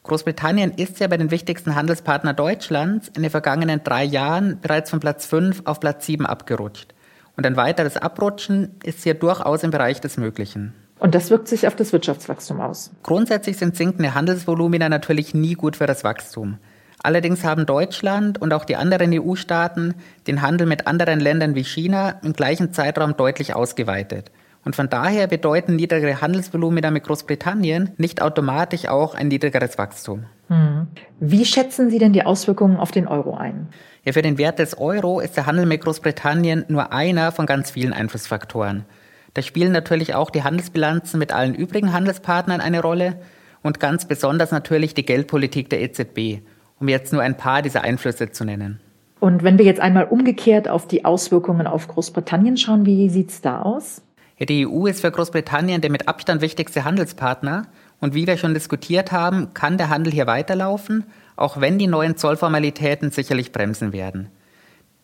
Großbritannien 0.03 0.71
ist 0.71 1.01
ja 1.01 1.07
bei 1.07 1.17
den 1.17 1.29
wichtigsten 1.29 1.75
Handelspartnern 1.75 2.37
Deutschlands 2.37 3.11
in 3.13 3.23
den 3.23 3.31
vergangenen 3.31 3.83
drei 3.83 4.05
Jahren 4.05 4.59
bereits 4.61 4.89
von 4.89 5.01
Platz 5.01 5.25
5 5.25 5.63
auf 5.65 5.81
Platz 5.81 6.05
7 6.05 6.25
abgerutscht. 6.25 6.93
Und 7.35 7.45
ein 7.45 7.57
weiteres 7.57 7.97
Abrutschen 7.97 8.77
ist 8.83 9.03
hier 9.03 9.15
durchaus 9.15 9.63
im 9.63 9.71
Bereich 9.71 9.99
des 9.99 10.15
Möglichen. 10.15 10.73
Und 11.01 11.15
das 11.15 11.31
wirkt 11.31 11.47
sich 11.47 11.65
auf 11.65 11.75
das 11.75 11.93
Wirtschaftswachstum 11.93 12.61
aus. 12.61 12.91
Grundsätzlich 13.01 13.57
sind 13.57 13.75
sinkende 13.75 14.13
Handelsvolumina 14.13 14.87
natürlich 14.87 15.33
nie 15.33 15.55
gut 15.55 15.77
für 15.77 15.87
das 15.87 16.03
Wachstum. 16.03 16.59
Allerdings 17.01 17.43
haben 17.43 17.65
Deutschland 17.65 18.39
und 18.39 18.53
auch 18.53 18.65
die 18.65 18.75
anderen 18.75 19.11
EU-Staaten 19.11 19.95
den 20.27 20.43
Handel 20.43 20.67
mit 20.67 20.85
anderen 20.85 21.19
Ländern 21.19 21.55
wie 21.55 21.63
China 21.63 22.19
im 22.21 22.33
gleichen 22.33 22.71
Zeitraum 22.71 23.17
deutlich 23.17 23.55
ausgeweitet. 23.55 24.29
Und 24.63 24.75
von 24.75 24.89
daher 24.89 25.25
bedeuten 25.25 25.75
niedrigere 25.75 26.21
Handelsvolumina 26.21 26.91
mit 26.91 27.03
Großbritannien 27.05 27.93
nicht 27.97 28.21
automatisch 28.21 28.87
auch 28.87 29.15
ein 29.15 29.29
niedrigeres 29.29 29.79
Wachstum. 29.79 30.25
Hm. 30.49 30.85
Wie 31.19 31.45
schätzen 31.45 31.89
Sie 31.89 31.97
denn 31.97 32.13
die 32.13 32.27
Auswirkungen 32.27 32.77
auf 32.77 32.91
den 32.91 33.07
Euro 33.07 33.33
ein? 33.35 33.69
Ja, 34.05 34.13
für 34.13 34.21
den 34.21 34.37
Wert 34.37 34.59
des 34.59 34.77
Euro 34.77 35.19
ist 35.19 35.35
der 35.35 35.47
Handel 35.47 35.65
mit 35.65 35.81
Großbritannien 35.81 36.65
nur 36.67 36.93
einer 36.93 37.31
von 37.31 37.47
ganz 37.47 37.71
vielen 37.71 37.91
Einflussfaktoren. 37.93 38.85
Da 39.33 39.41
spielen 39.41 39.71
natürlich 39.71 40.13
auch 40.13 40.29
die 40.29 40.43
Handelsbilanzen 40.43 41.17
mit 41.17 41.31
allen 41.31 41.55
übrigen 41.55 41.93
Handelspartnern 41.93 42.59
eine 42.59 42.81
Rolle 42.81 43.15
und 43.63 43.79
ganz 43.79 44.05
besonders 44.05 44.51
natürlich 44.51 44.93
die 44.93 45.05
Geldpolitik 45.05 45.69
der 45.69 45.81
EZB, 45.81 46.41
um 46.79 46.89
jetzt 46.89 47.13
nur 47.13 47.21
ein 47.21 47.37
paar 47.37 47.61
dieser 47.61 47.83
Einflüsse 47.83 48.31
zu 48.31 48.43
nennen. 48.43 48.79
Und 49.19 49.43
wenn 49.43 49.57
wir 49.57 49.65
jetzt 49.65 49.79
einmal 49.79 50.05
umgekehrt 50.05 50.67
auf 50.67 50.87
die 50.87 51.05
Auswirkungen 51.05 51.67
auf 51.67 51.87
Großbritannien 51.87 52.57
schauen, 52.57 52.85
wie 52.85 53.07
sieht 53.09 53.29
es 53.29 53.41
da 53.41 53.61
aus? 53.61 54.01
Ja, 54.39 54.47
die 54.47 54.65
EU 54.65 54.87
ist 54.87 55.01
für 55.01 55.11
Großbritannien 55.11 55.81
der 55.81 55.91
mit 55.91 56.07
Abstand 56.07 56.41
wichtigste 56.41 56.83
Handelspartner 56.83 57.67
und 57.99 58.15
wie 58.15 58.25
wir 58.25 58.37
schon 58.37 58.55
diskutiert 58.55 59.11
haben, 59.11 59.53
kann 59.53 59.77
der 59.77 59.89
Handel 59.89 60.11
hier 60.11 60.25
weiterlaufen, 60.25 61.05
auch 61.35 61.61
wenn 61.61 61.77
die 61.77 61.85
neuen 61.85 62.17
Zollformalitäten 62.17 63.11
sicherlich 63.11 63.51
bremsen 63.51 63.93
werden. 63.93 64.29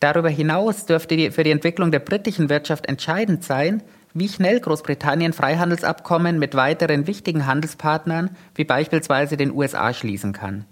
Darüber 0.00 0.28
hinaus 0.28 0.86
dürfte 0.86 1.16
die, 1.16 1.30
für 1.30 1.44
die 1.44 1.52
Entwicklung 1.52 1.92
der 1.92 2.00
britischen 2.00 2.48
Wirtschaft 2.48 2.86
entscheidend 2.86 3.44
sein, 3.44 3.82
wie 4.14 4.28
schnell 4.28 4.60
Großbritannien 4.60 5.32
Freihandelsabkommen 5.32 6.38
mit 6.38 6.54
weiteren 6.54 7.06
wichtigen 7.06 7.46
Handelspartnern 7.46 8.30
wie 8.54 8.64
beispielsweise 8.64 9.36
den 9.36 9.52
USA 9.52 9.92
schließen 9.92 10.32
kann. 10.32 10.64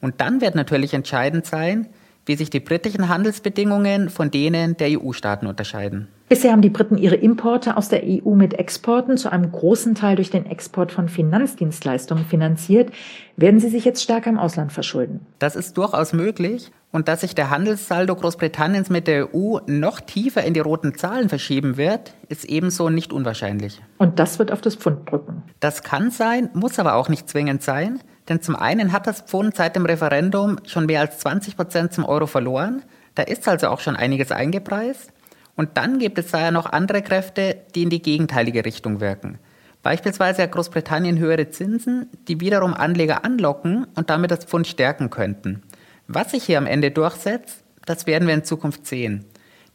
Und 0.00 0.20
dann 0.20 0.40
wird 0.40 0.54
natürlich 0.54 0.94
entscheidend 0.94 1.46
sein, 1.46 1.88
wie 2.26 2.36
sich 2.36 2.50
die 2.50 2.60
britischen 2.60 3.08
Handelsbedingungen 3.08 4.10
von 4.10 4.30
denen 4.30 4.76
der 4.76 5.00
EU-Staaten 5.00 5.46
unterscheiden. 5.46 6.08
Bisher 6.28 6.52
haben 6.52 6.60
die 6.60 6.68
Briten 6.68 6.98
ihre 6.98 7.14
Importe 7.14 7.78
aus 7.78 7.88
der 7.88 8.02
EU 8.04 8.34
mit 8.34 8.54
Exporten 8.54 9.16
zu 9.16 9.32
einem 9.32 9.50
großen 9.50 9.94
Teil 9.94 10.16
durch 10.16 10.28
den 10.28 10.44
Export 10.44 10.92
von 10.92 11.08
Finanzdienstleistungen 11.08 12.26
finanziert. 12.26 12.90
Werden 13.36 13.60
sie 13.60 13.70
sich 13.70 13.86
jetzt 13.86 14.02
stärker 14.02 14.28
im 14.28 14.38
Ausland 14.38 14.70
verschulden? 14.70 15.20
Das 15.38 15.56
ist 15.56 15.78
durchaus 15.78 16.12
möglich. 16.12 16.70
Und 16.90 17.08
dass 17.08 17.20
sich 17.20 17.34
der 17.34 17.50
Handelssaldo 17.50 18.14
Großbritanniens 18.16 18.88
mit 18.88 19.06
der 19.06 19.34
EU 19.34 19.58
noch 19.66 20.00
tiefer 20.00 20.42
in 20.42 20.54
die 20.54 20.60
roten 20.60 20.96
Zahlen 20.96 21.28
verschieben 21.28 21.76
wird, 21.76 22.14
ist 22.28 22.46
ebenso 22.46 22.88
nicht 22.88 23.12
unwahrscheinlich. 23.12 23.82
Und 23.98 24.18
das 24.18 24.38
wird 24.38 24.52
auf 24.52 24.62
das 24.62 24.74
Pfund 24.74 25.10
drücken? 25.10 25.42
Das 25.60 25.82
kann 25.82 26.10
sein, 26.10 26.48
muss 26.54 26.78
aber 26.78 26.94
auch 26.94 27.10
nicht 27.10 27.28
zwingend 27.28 27.62
sein. 27.62 28.00
Denn 28.28 28.40
zum 28.40 28.56
einen 28.56 28.92
hat 28.92 29.06
das 29.06 29.20
Pfund 29.20 29.56
seit 29.56 29.76
dem 29.76 29.84
Referendum 29.84 30.56
schon 30.64 30.86
mehr 30.86 31.00
als 31.00 31.18
20 31.18 31.56
Prozent 31.56 31.92
zum 31.92 32.04
Euro 32.04 32.26
verloren. 32.26 32.82
Da 33.14 33.22
ist 33.22 33.46
also 33.48 33.68
auch 33.68 33.80
schon 33.80 33.96
einiges 33.96 34.32
eingepreist. 34.32 35.12
Und 35.58 35.76
dann 35.76 35.98
gibt 35.98 36.18
es 36.18 36.30
da 36.30 36.40
ja 36.40 36.50
noch 36.52 36.66
andere 36.66 37.02
Kräfte, 37.02 37.56
die 37.74 37.82
in 37.82 37.90
die 37.90 38.00
gegenteilige 38.00 38.64
Richtung 38.64 39.00
wirken. 39.00 39.40
Beispielsweise 39.82 40.44
hat 40.44 40.52
Großbritannien 40.52 41.18
höhere 41.18 41.50
Zinsen, 41.50 42.06
die 42.28 42.40
wiederum 42.40 42.74
Anleger 42.74 43.24
anlocken 43.24 43.84
und 43.96 44.08
damit 44.08 44.30
das 44.30 44.44
Pfund 44.44 44.68
stärken 44.68 45.10
könnten. 45.10 45.64
Was 46.06 46.30
sich 46.30 46.44
hier 46.44 46.58
am 46.58 46.68
Ende 46.68 46.92
durchsetzt, 46.92 47.64
das 47.86 48.06
werden 48.06 48.28
wir 48.28 48.34
in 48.34 48.44
Zukunft 48.44 48.86
sehen. 48.86 49.24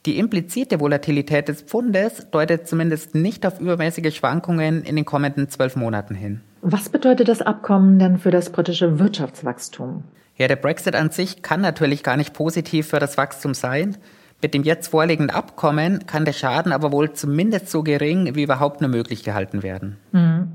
Die 0.05 0.19
implizite 0.19 0.79
Volatilität 0.79 1.49
des 1.49 1.63
Pfundes 1.63 2.27
deutet 2.31 2.65
zumindest 2.65 3.13
nicht 3.13 3.45
auf 3.45 3.59
übermäßige 3.59 4.15
Schwankungen 4.15 4.83
in 4.83 4.95
den 4.95 5.03
kommenden 5.03 5.49
zwölf 5.49 5.75
Monaten 5.75 6.15
hin. 6.15 6.39
Was 6.61 6.87
bedeutet 6.87 7.27
das 7.27 7.41
Abkommen 7.41 7.99
denn 7.99 8.19
für 8.19 8.31
das 8.31 8.51
britische 8.51 8.99
Wirtschaftswachstum? 8.99 10.05
Ja, 10.37 10.47
der 10.47 10.55
Brexit 10.55 10.95
an 10.95 11.11
sich 11.11 11.41
kann 11.41 11.59
natürlich 11.59 12.03
gar 12.03 12.15
nicht 12.15 12.33
positiv 12.33 12.87
für 12.87 12.99
das 12.99 13.17
Wachstum 13.17 13.53
sein. 13.53 13.97
Mit 14.43 14.53
dem 14.53 14.63
jetzt 14.63 14.89
vorliegenden 14.89 15.33
Abkommen 15.33 16.05
kann 16.05 16.25
der 16.25 16.33
Schaden 16.33 16.73
aber 16.73 16.91
wohl 16.91 17.13
zumindest 17.13 17.69
so 17.69 17.81
gering 17.81 18.35
wie 18.35 18.43
überhaupt 18.43 18.81
nur 18.81 18.89
möglich 18.89 19.23
gehalten 19.23 19.63
werden. 19.63 19.95
Mhm. 20.11 20.51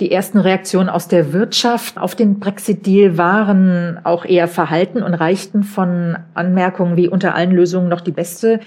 Die 0.00 0.10
ersten 0.10 0.38
Reaktionen 0.38 0.88
aus 0.88 1.06
der 1.06 1.34
Wirtschaft 1.34 1.98
auf 1.98 2.14
den 2.14 2.40
Brexit-Deal 2.40 3.18
waren 3.18 4.00
auch 4.04 4.24
eher 4.24 4.48
verhalten 4.48 5.02
und 5.02 5.12
reichten 5.12 5.64
von 5.64 6.16
Anmerkungen 6.32 6.96
wie 6.96 7.08
unter 7.08 7.34
allen 7.34 7.50
Lösungen 7.50 7.90
noch 7.90 8.00
die 8.00 8.12
beste 8.12 8.60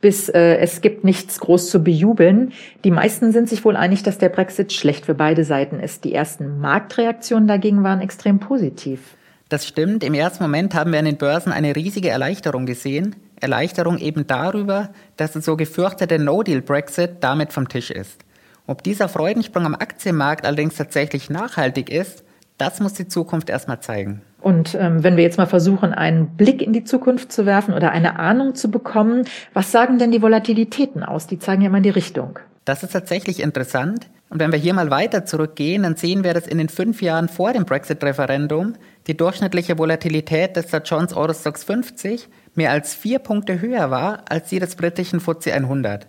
bis 0.00 0.28
äh, 0.28 0.56
es 0.58 0.80
gibt 0.80 1.04
nichts 1.04 1.40
groß 1.40 1.70
zu 1.70 1.82
bejubeln. 1.82 2.52
Die 2.84 2.92
meisten 2.92 3.32
sind 3.32 3.48
sich 3.48 3.64
wohl 3.64 3.76
einig, 3.76 4.04
dass 4.04 4.16
der 4.16 4.28
Brexit 4.28 4.72
schlecht 4.72 5.06
für 5.06 5.14
beide 5.14 5.44
Seiten 5.44 5.80
ist. 5.80 6.04
Die 6.04 6.14
ersten 6.14 6.60
Marktreaktionen 6.60 7.48
dagegen 7.48 7.82
waren 7.82 8.00
extrem 8.00 8.38
positiv. 8.38 9.16
Das 9.48 9.66
stimmt. 9.66 10.04
Im 10.04 10.14
ersten 10.14 10.44
Moment 10.44 10.74
haben 10.74 10.92
wir 10.92 10.98
an 10.98 11.04
den 11.04 11.16
Börsen 11.16 11.52
eine 11.52 11.74
riesige 11.74 12.10
Erleichterung 12.10 12.64
gesehen. 12.64 13.16
Erleichterung 13.40 13.98
eben 13.98 14.26
darüber, 14.26 14.90
dass 15.16 15.32
der 15.32 15.42
so 15.42 15.56
gefürchtete 15.56 16.18
No-Deal-Brexit 16.18 17.16
damit 17.20 17.52
vom 17.52 17.68
Tisch 17.68 17.90
ist. 17.90 18.24
Ob 18.66 18.82
dieser 18.82 19.08
Freudensprung 19.08 19.64
am 19.64 19.74
Aktienmarkt 19.74 20.44
allerdings 20.44 20.76
tatsächlich 20.76 21.30
nachhaltig 21.30 21.90
ist, 21.90 22.24
das 22.58 22.80
muss 22.80 22.92
die 22.92 23.08
Zukunft 23.08 23.48
erstmal 23.48 23.80
zeigen. 23.80 24.20
Und 24.40 24.76
ähm, 24.78 25.02
wenn 25.02 25.16
wir 25.16 25.24
jetzt 25.24 25.38
mal 25.38 25.46
versuchen, 25.46 25.92
einen 25.92 26.36
Blick 26.36 26.60
in 26.60 26.72
die 26.72 26.84
Zukunft 26.84 27.32
zu 27.32 27.46
werfen 27.46 27.74
oder 27.74 27.92
eine 27.92 28.18
Ahnung 28.18 28.54
zu 28.54 28.70
bekommen, 28.70 29.24
was 29.52 29.72
sagen 29.72 29.98
denn 29.98 30.10
die 30.10 30.22
Volatilitäten 30.22 31.02
aus? 31.02 31.26
Die 31.26 31.38
zeigen 31.38 31.62
ja 31.62 31.70
mal 31.70 31.80
die 31.80 31.90
Richtung. 31.90 32.38
Das 32.64 32.82
ist 32.82 32.92
tatsächlich 32.92 33.40
interessant. 33.40 34.06
Und 34.30 34.40
wenn 34.40 34.52
wir 34.52 34.58
hier 34.58 34.74
mal 34.74 34.90
weiter 34.90 35.24
zurückgehen, 35.24 35.84
dann 35.84 35.96
sehen 35.96 36.22
wir, 36.22 36.34
dass 36.34 36.46
in 36.46 36.58
den 36.58 36.68
fünf 36.68 37.00
Jahren 37.00 37.28
vor 37.28 37.52
dem 37.52 37.64
Brexit-Referendum 37.64 38.74
die 39.06 39.16
durchschnittliche 39.16 39.78
Volatilität 39.78 40.54
des 40.54 40.66
Dow 40.66 40.80
Jones 40.84 41.14
Eurostox 41.14 41.64
50 41.64 42.28
mehr 42.58 42.72
als 42.72 42.92
vier 42.92 43.20
Punkte 43.20 43.60
höher 43.62 43.90
war 43.90 44.24
als 44.28 44.50
die 44.50 44.58
des 44.58 44.76
britischen 44.76 45.20
FTSE 45.20 45.54
100. 45.54 46.06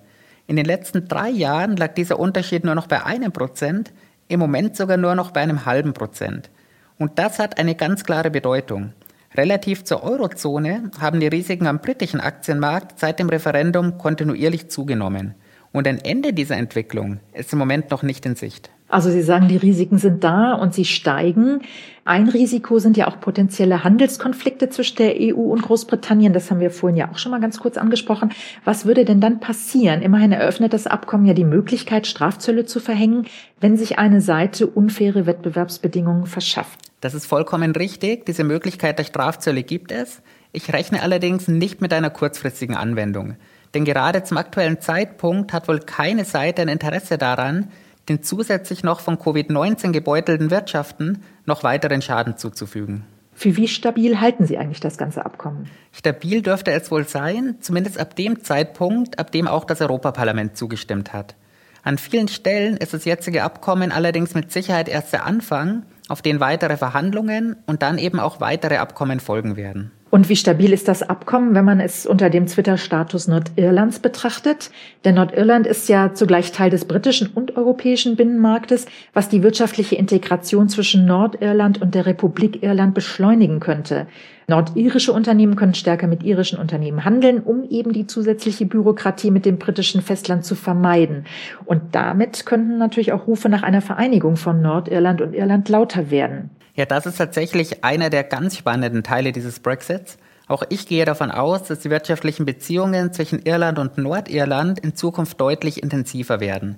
In 0.48 0.56
den 0.56 0.66
letzten 0.66 1.08
drei 1.08 1.30
Jahren 1.30 1.78
lag 1.78 1.94
dieser 1.94 2.20
Unterschied 2.20 2.66
nur 2.66 2.76
noch 2.76 2.88
bei 2.88 3.06
einem 3.06 3.32
Prozent, 3.32 3.94
im 4.28 4.40
Moment 4.40 4.76
sogar 4.76 4.98
nur 4.98 5.16
noch 5.16 5.32
bei 5.32 5.42
einem 5.42 5.66
halben 5.66 5.94
Prozent. 5.94 6.50
Und 6.98 7.20
das 7.20 7.40
hat 7.40 7.60
eine 7.60 7.76
ganz 7.76 8.04
klare 8.04 8.32
Bedeutung. 8.32 8.94
Relativ 9.36 9.84
zur 9.84 10.04
Eurozone 10.04 10.90
haben 11.00 11.20
die 11.20 11.28
Risiken 11.28 11.68
am 11.68 11.80
britischen 11.80 12.20
Aktienmarkt 12.20 13.00
seit 13.00 13.20
dem 13.20 13.30
Referendum 13.30 14.00
kontinuierlich 14.00 14.70
zugenommen. 14.70 15.36
Und 15.72 15.88
ein 15.88 16.04
Ende 16.04 16.34
dieser 16.34 16.58
Entwicklung 16.58 17.20
ist 17.32 17.54
im 17.54 17.60
Moment 17.60 17.92
noch 17.92 18.02
nicht 18.02 18.26
in 18.26 18.36
Sicht. 18.36 18.72
Also 18.90 19.12
Sie 19.12 19.22
sagen, 19.22 19.48
die 19.48 19.58
Risiken 19.58 20.00
sind 20.00 20.24
da 20.24 20.54
und 20.54 20.74
sie 20.74 20.86
steigen. 20.86 21.62
Ein 22.06 22.28
Risiko 22.28 22.80
sind 22.80 22.98
ja 22.98 23.08
auch 23.08 23.20
potenzielle 23.20 23.84
Handelskonflikte 23.84 24.70
zwischen 24.70 24.96
der 24.96 25.14
EU 25.20 25.42
und 25.42 25.62
Großbritannien. 25.62 26.34
Das 26.34 26.50
haben 26.50 26.60
wir 26.60 26.72
vorhin 26.72 26.98
ja 26.98 27.12
auch 27.12 27.20
schon 27.20 27.32
mal 27.32 27.40
ganz 27.40 27.60
kurz 27.60 27.78
angesprochen. 27.78 28.32
Was 28.66 28.88
würde 28.88 29.06
denn 29.06 29.22
dann 29.22 29.40
passieren? 29.40 30.02
Immerhin 30.02 30.32
eröffnet 30.32 30.74
das 30.74 30.88
Abkommen 30.88 31.28
ja 31.28 31.36
die 31.36 31.44
Möglichkeit, 31.44 32.08
Strafzölle 32.08 32.66
zu 32.66 32.80
verhängen, 32.80 33.28
wenn 33.62 33.78
sich 33.78 34.00
eine 34.00 34.22
Seite 34.22 34.66
unfaire 34.66 35.28
Wettbewerbsbedingungen 35.28 36.26
verschafft. 36.26 36.80
Das 37.00 37.14
ist 37.14 37.28
vollkommen 37.28 37.76
richtig. 37.76 38.26
Diese 38.26 38.44
Möglichkeit 38.44 38.98
der 38.98 39.04
Strafzölle 39.04 39.62
gibt 39.62 39.92
es. 39.92 40.24
Ich 40.52 40.74
rechne 40.74 41.04
allerdings 41.04 41.48
nicht 41.48 41.80
mit 41.80 41.94
einer 41.94 42.10
kurzfristigen 42.10 42.76
Anwendung. 42.76 43.36
Denn 43.76 43.86
gerade 43.86 44.24
zum 44.24 44.38
aktuellen 44.38 44.82
Zeitpunkt 44.82 45.54
hat 45.54 45.68
wohl 45.68 45.80
keine 45.80 46.26
Seite 46.26 46.64
ein 46.64 46.70
Interesse 46.70 47.20
daran, 47.20 47.68
den 48.10 48.24
zusätzlich 48.24 48.84
noch 48.84 49.00
von 49.00 49.18
Covid-19 49.18 49.92
gebeutelten 49.92 50.52
Wirtschaften 50.52 51.24
noch 51.46 51.64
weiteren 51.64 52.02
Schaden 52.02 52.38
zuzufügen. 52.38 53.06
Für 53.34 53.56
wie 53.56 53.70
stabil 53.70 54.20
halten 54.20 54.46
Sie 54.46 54.58
eigentlich 54.58 54.82
das 54.82 54.98
ganze 54.98 55.26
Abkommen? 55.26 55.70
Stabil 55.94 56.42
dürfte 56.42 56.72
es 56.72 56.92
wohl 56.92 57.08
sein, 57.08 57.56
zumindest 57.62 57.98
ab 57.98 58.16
dem 58.16 58.44
Zeitpunkt, 58.44 59.18
ab 59.18 59.32
dem 59.32 59.48
auch 59.48 59.64
das 59.64 59.80
Europaparlament 59.80 60.58
zugestimmt 60.58 61.14
hat. 61.14 61.36
An 61.82 61.98
vielen 61.98 62.28
Stellen 62.28 62.76
ist 62.76 62.94
das 62.94 63.06
jetzige 63.06 63.44
Abkommen 63.44 63.94
allerdings 63.94 64.34
mit 64.34 64.52
Sicherheit 64.52 64.90
erst 64.90 65.14
der 65.14 65.26
Anfang, 65.26 65.84
auf 66.10 66.22
den 66.22 66.40
weitere 66.40 66.76
Verhandlungen 66.76 67.56
und 67.66 67.82
dann 67.82 67.98
eben 67.98 68.20
auch 68.20 68.42
weitere 68.42 68.78
Abkommen 68.78 69.20
folgen 69.20 69.56
werden. 69.56 69.92
Und 70.12 70.28
wie 70.28 70.36
stabil 70.36 70.74
ist 70.74 70.88
das 70.88 71.04
Abkommen, 71.04 71.54
wenn 71.54 71.66
man 71.66 71.80
es 71.80 72.08
unter 72.08 72.32
dem 72.32 72.48
Twitter-Status 72.48 73.28
Nordirlands 73.28 74.00
betrachtet? 74.00 74.72
Denn 75.06 75.16
Nordirland 75.16 75.68
ist 75.68 75.88
ja 75.88 76.14
zugleich 76.16 76.52
Teil 76.52 76.72
des 76.72 76.86
britischen 76.86 77.28
und 77.28 77.58
europäischen 77.58 78.16
Binnenmarktes, 78.16 78.88
was 79.14 79.30
die 79.30 79.44
wirtschaftliche 79.44 79.96
Integration 79.96 80.68
zwischen 80.68 81.06
Nordirland 81.06 81.80
und 81.80 81.94
der 81.94 82.08
Republik 82.08 82.64
Irland 82.64 82.96
beschleunigen 82.96 83.60
könnte. 83.60 84.08
Nordirische 84.48 85.14
Unternehmen 85.14 85.56
können 85.56 85.76
stärker 85.76 86.08
mit 86.08 86.24
irischen 86.24 86.58
Unternehmen 86.58 87.06
handeln, 87.06 87.40
um 87.40 87.70
eben 87.70 87.94
die 87.94 88.08
zusätzliche 88.08 88.66
Bürokratie 88.66 89.30
mit 89.30 89.46
dem 89.46 89.60
britischen 89.60 90.02
Festland 90.02 90.44
zu 90.44 90.56
vermeiden. 90.56 91.26
Und 91.66 91.82
damit 91.92 92.48
könnten 92.48 92.80
natürlich 92.80 93.12
auch 93.12 93.28
Rufe 93.28 93.48
nach 93.48 93.62
einer 93.62 93.82
Vereinigung 93.82 94.38
von 94.38 94.60
Nordirland 94.60 95.22
und 95.22 95.36
Irland 95.36 95.70
lauter 95.70 96.10
werden. 96.10 96.50
Ja, 96.80 96.86
das 96.86 97.06
ist 97.06 97.18
tatsächlich 97.18 97.84
einer 97.84 98.10
der 98.10 98.24
ganz 98.24 98.56
spannenden 98.56 99.04
Teile 99.04 99.34
dieses 99.34 99.60
Brexits. 99.60 100.18
Auch 100.48 100.64
ich 100.70 100.88
gehe 100.88 101.04
davon 101.04 101.30
aus, 101.30 101.64
dass 101.64 101.80
die 101.80 101.90
wirtschaftlichen 101.90 102.46
Beziehungen 102.46 103.12
zwischen 103.12 103.42
Irland 103.42 103.80
und 103.80 103.98
Nordirland 103.98 104.80
in 104.80 104.96
Zukunft 104.96 105.42
deutlich 105.42 105.84
intensiver 105.84 106.40
werden. 106.40 106.78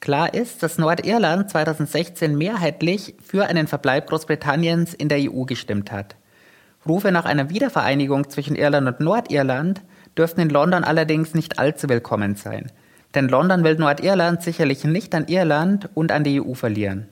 Klar 0.00 0.32
ist, 0.32 0.62
dass 0.62 0.78
Nordirland 0.78 1.50
2016 1.50 2.38
mehrheitlich 2.38 3.16
für 3.22 3.44
einen 3.44 3.66
Verbleib 3.66 4.08
Großbritanniens 4.08 4.94
in 4.94 5.10
der 5.10 5.18
EU 5.30 5.42
gestimmt 5.42 5.92
hat. 5.92 6.16
Rufe 6.88 7.12
nach 7.12 7.26
einer 7.26 7.50
Wiedervereinigung 7.50 8.30
zwischen 8.30 8.56
Irland 8.56 8.88
und 8.88 9.00
Nordirland 9.00 9.82
dürften 10.16 10.40
in 10.40 10.48
London 10.48 10.84
allerdings 10.84 11.34
nicht 11.34 11.58
allzu 11.58 11.90
willkommen 11.90 12.34
sein. 12.36 12.72
Denn 13.14 13.28
London 13.28 13.62
will 13.62 13.74
Nordirland 13.74 14.42
sicherlich 14.42 14.84
nicht 14.84 15.14
an 15.14 15.28
Irland 15.28 15.90
und 15.92 16.12
an 16.12 16.24
die 16.24 16.40
EU 16.40 16.54
verlieren. 16.54 17.08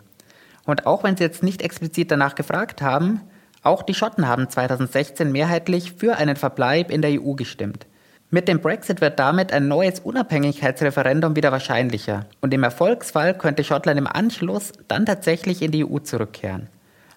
Und 0.64 0.86
auch 0.86 1.04
wenn 1.04 1.16
Sie 1.16 1.24
jetzt 1.24 1.42
nicht 1.42 1.62
explizit 1.62 2.10
danach 2.10 2.34
gefragt 2.34 2.82
haben, 2.82 3.20
auch 3.62 3.82
die 3.82 3.94
Schotten 3.94 4.26
haben 4.26 4.48
2016 4.48 5.30
mehrheitlich 5.30 5.92
für 5.92 6.16
einen 6.16 6.36
Verbleib 6.36 6.90
in 6.90 7.02
der 7.02 7.22
EU 7.22 7.34
gestimmt. 7.34 7.86
Mit 8.30 8.48
dem 8.48 8.60
Brexit 8.60 9.00
wird 9.00 9.18
damit 9.18 9.52
ein 9.52 9.68
neues 9.68 10.00
Unabhängigkeitsreferendum 10.00 11.36
wieder 11.36 11.52
wahrscheinlicher. 11.52 12.26
Und 12.40 12.54
im 12.54 12.62
Erfolgsfall 12.62 13.36
könnte 13.36 13.62
Schottland 13.62 13.98
im 13.98 14.06
Anschluss 14.06 14.72
dann 14.88 15.04
tatsächlich 15.04 15.60
in 15.60 15.70
die 15.70 15.84
EU 15.84 15.98
zurückkehren. 15.98 16.68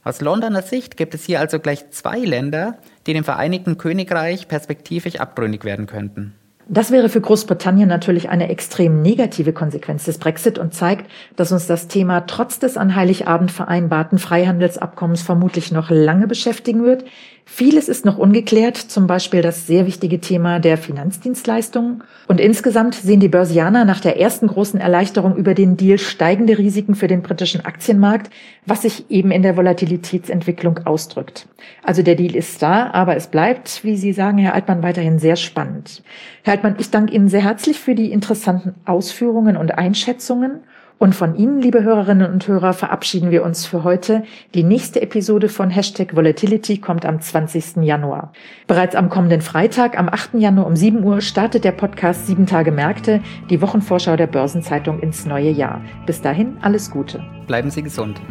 Aus 0.03 0.21
Londoner 0.21 0.61
Sicht 0.61 0.97
gibt 0.97 1.15
es 1.15 1.23
hier 1.23 1.39
also 1.39 1.59
gleich 1.59 1.89
zwei 1.89 2.19
Länder, 2.19 2.77
die 3.07 3.13
dem 3.13 3.23
Vereinigten 3.23 3.77
Königreich 3.77 4.47
perspektivisch 4.47 5.15
abtrünnig 5.15 5.63
werden 5.63 5.87
könnten. 5.87 6.35
Das 6.67 6.89
wäre 6.89 7.09
für 7.09 7.21
Großbritannien 7.21 7.87
natürlich 7.87 8.29
eine 8.29 8.49
extrem 8.49 9.03
negative 9.03 9.53
Konsequenz 9.53 10.05
des 10.05 10.17
Brexit 10.17 10.57
und 10.57 10.73
zeigt, 10.73 11.09
dass 11.35 11.51
uns 11.51 11.67
das 11.67 11.87
Thema 11.87 12.21
trotz 12.21 12.57
des 12.57 12.75
an 12.75 12.95
Heiligabend 12.95 13.51
vereinbarten 13.51 14.17
Freihandelsabkommens 14.17 15.21
vermutlich 15.21 15.71
noch 15.71 15.91
lange 15.91 16.25
beschäftigen 16.27 16.83
wird. 16.83 17.05
Vieles 17.47 17.89
ist 17.89 18.05
noch 18.05 18.17
ungeklärt, 18.17 18.75
zum 18.75 19.05
Beispiel 19.05 19.43
das 19.43 19.67
sehr 19.67 19.85
wichtige 19.85 20.19
Thema 20.19 20.59
der 20.59 20.77
Finanzdienstleistungen. 20.77 22.03
Und 22.27 22.39
insgesamt 22.39 22.95
sehen 22.95 23.19
die 23.19 23.29
Börsianer 23.29 23.85
nach 23.85 23.99
der 23.99 24.19
ersten 24.19 24.47
großen 24.47 24.79
Erleichterung 24.79 25.35
über 25.37 25.53
den 25.53 25.77
Deal 25.77 25.99
steigende 25.99 26.57
Risiken 26.57 26.95
für 26.95 27.07
den 27.07 27.21
britischen 27.21 27.63
Aktienmarkt, 27.63 28.31
was 28.65 28.81
sich 28.81 29.11
eben 29.11 29.29
in 29.29 29.43
der 29.43 29.55
Volatilitätsentwicklung 29.57 30.79
ausdrückt. 30.85 31.47
Also 31.83 32.01
der 32.01 32.15
Deal 32.15 32.35
ist 32.35 32.63
da, 32.63 32.89
aber 32.91 33.15
es 33.15 33.27
bleibt, 33.27 33.83
wie 33.83 33.95
Sie 33.95 34.11
sagen, 34.11 34.39
Herr 34.39 34.55
Altmann, 34.55 34.81
weiterhin 34.81 35.19
sehr 35.19 35.35
spannend. 35.35 36.01
Herr 36.41 36.55
Altmann, 36.55 36.75
ich 36.79 36.89
danke 36.89 37.13
Ihnen 37.13 37.29
sehr 37.29 37.43
herzlich 37.43 37.79
für 37.79 37.93
die 37.93 38.11
interessanten 38.11 38.73
Ausführungen 38.85 39.55
und 39.55 39.77
Einschätzungen. 39.77 40.61
Und 40.97 41.13
von 41.13 41.35
Ihnen, 41.35 41.61
liebe 41.61 41.83
Hörerinnen 41.83 42.31
und 42.31 42.47
Hörer, 42.47 42.73
verabschieden 42.73 43.29
wir 43.29 43.43
uns 43.43 43.65
für 43.65 43.83
heute. 43.83 44.23
Die 44.53 44.63
nächste 44.63 45.01
Episode 45.01 45.49
von 45.49 45.69
Hashtag 45.69 46.15
Volatility 46.15 46.77
kommt 46.77 47.05
am 47.05 47.19
20. 47.19 47.77
Januar. 47.83 48.31
Bereits 48.67 48.95
am 48.95 49.09
kommenden 49.09 49.41
Freitag, 49.41 49.99
am 49.99 50.07
8. 50.07 50.35
Januar 50.35 50.67
um 50.67 50.75
7 50.75 51.03
Uhr, 51.03 51.19
startet 51.19 51.65
der 51.65 51.73
Podcast 51.73 52.27
Sieben 52.27 52.45
Tage 52.45 52.71
Märkte, 52.71 53.21
die 53.49 53.61
Wochenvorschau 53.61 54.15
der 54.15 54.27
Börsenzeitung 54.27 55.01
ins 55.01 55.25
neue 55.25 55.51
Jahr. 55.51 55.81
Bis 56.05 56.21
dahin 56.21 56.57
alles 56.61 56.89
Gute. 56.89 57.21
Bleiben 57.45 57.69
Sie 57.69 57.83
gesund. 57.83 58.21